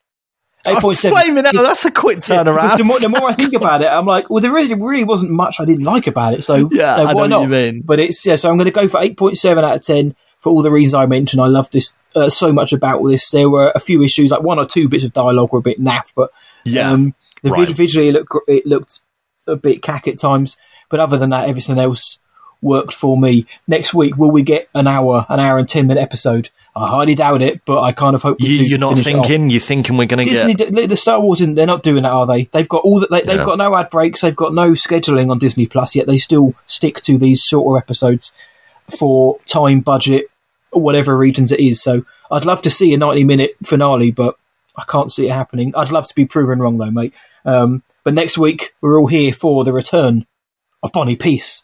[0.65, 1.17] Eight I'm point seven.
[1.17, 1.53] flaming out.
[1.53, 2.77] That's a quick turnaround.
[2.77, 5.31] the, more, the more I think about it, I'm like, well, there really, really wasn't
[5.31, 6.43] much I didn't like about it.
[6.43, 7.41] So Yeah, so I know why what not?
[7.43, 7.81] you mean.
[7.83, 8.35] But it's yeah.
[8.35, 11.05] So I'm going to go for 8.7 out of 10 for all the reasons I
[11.07, 11.41] mentioned.
[11.41, 13.29] I love this uh, so much about this.
[13.31, 15.79] There were a few issues, like one or two bits of dialogue were a bit
[15.81, 16.31] naff, but
[16.63, 17.67] Yeah, um, the right.
[17.69, 18.99] visually it looked it looked
[19.47, 20.57] a bit cack at times.
[20.89, 22.19] But other than that, everything else
[22.61, 23.47] worked for me.
[23.67, 26.49] Next week, will we get an hour, an hour and 10 minute episode?
[26.76, 29.26] I highly doubt it, but I kind of hope You, you're not finish it off.
[29.27, 29.49] thinking.
[29.49, 30.72] You're thinking we're going to Disney, get.
[30.73, 32.45] d- the Star Wars, isn't- they're not doing that, are they?
[32.45, 33.11] They've got all that.
[33.11, 33.38] They, Yeah.
[33.38, 34.22] They've got no ad breaks.
[34.22, 36.07] They've got no scheduling on Disney Plus yet.
[36.07, 38.31] They still stick to these shorter episodes
[38.89, 40.27] for time, budget,
[40.72, 41.81] or whatever regions it is.
[41.81, 44.35] So I'd love to see a ninety-minute finale, but
[44.77, 45.73] I can't see it happening.
[45.76, 47.14] I'd love to be proven wrong, though, mate.
[47.43, 50.26] Um, but next week we're all here for the return
[50.81, 51.64] of Bonnie Piesse.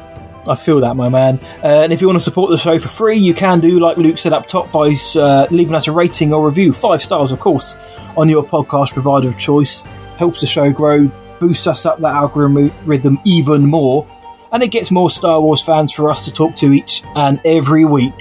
[0.47, 1.41] I feel that, my man.
[1.63, 3.97] Uh, and if you want to support the show for free, you can do like
[3.97, 7.41] Luke said up top by uh, leaving us a rating or review, five stars, of
[7.41, 7.77] course,
[8.17, 9.83] on your podcast provider of choice.
[10.17, 11.11] Helps the show grow,
[11.41, 14.07] boosts us up that algorithm even more,
[14.53, 17.85] and it gets more Star Wars fans for us to talk to each and every
[17.85, 18.15] week.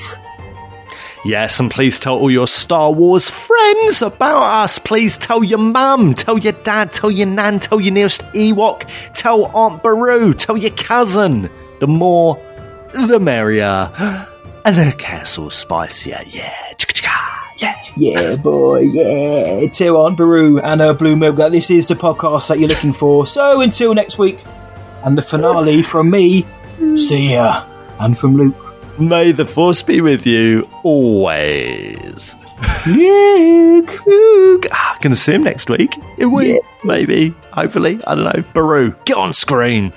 [1.25, 4.77] Yes, and please tell all your Star Wars friends about us.
[4.77, 9.45] Please tell your mum, tell your dad, tell your nan, tell your nearest Ewok, tell
[9.55, 11.49] Aunt Beru, tell your cousin.
[11.83, 12.41] The more,
[12.93, 13.91] the merrier.
[14.63, 16.71] And the Kessel spicier, yeah.
[17.57, 17.81] Yeah.
[17.97, 19.67] Yeah, boy, yeah.
[19.67, 22.93] Tell Aunt Beru and her blue milk that this is the podcast that you're looking
[22.93, 23.27] for.
[23.27, 24.39] So until next week,
[25.03, 26.45] and the finale from me,
[26.95, 27.65] see ya.
[27.99, 28.55] And from Luke.
[28.97, 32.37] May the force be with you always.
[32.87, 34.05] Luke!
[34.05, 34.67] Luke.
[34.71, 35.93] Ah, gonna see him next week.
[36.21, 36.61] Are we?
[36.85, 37.33] Maybe.
[37.51, 37.99] Hopefully.
[38.07, 38.43] I don't know.
[38.53, 39.91] Beru, get on screen.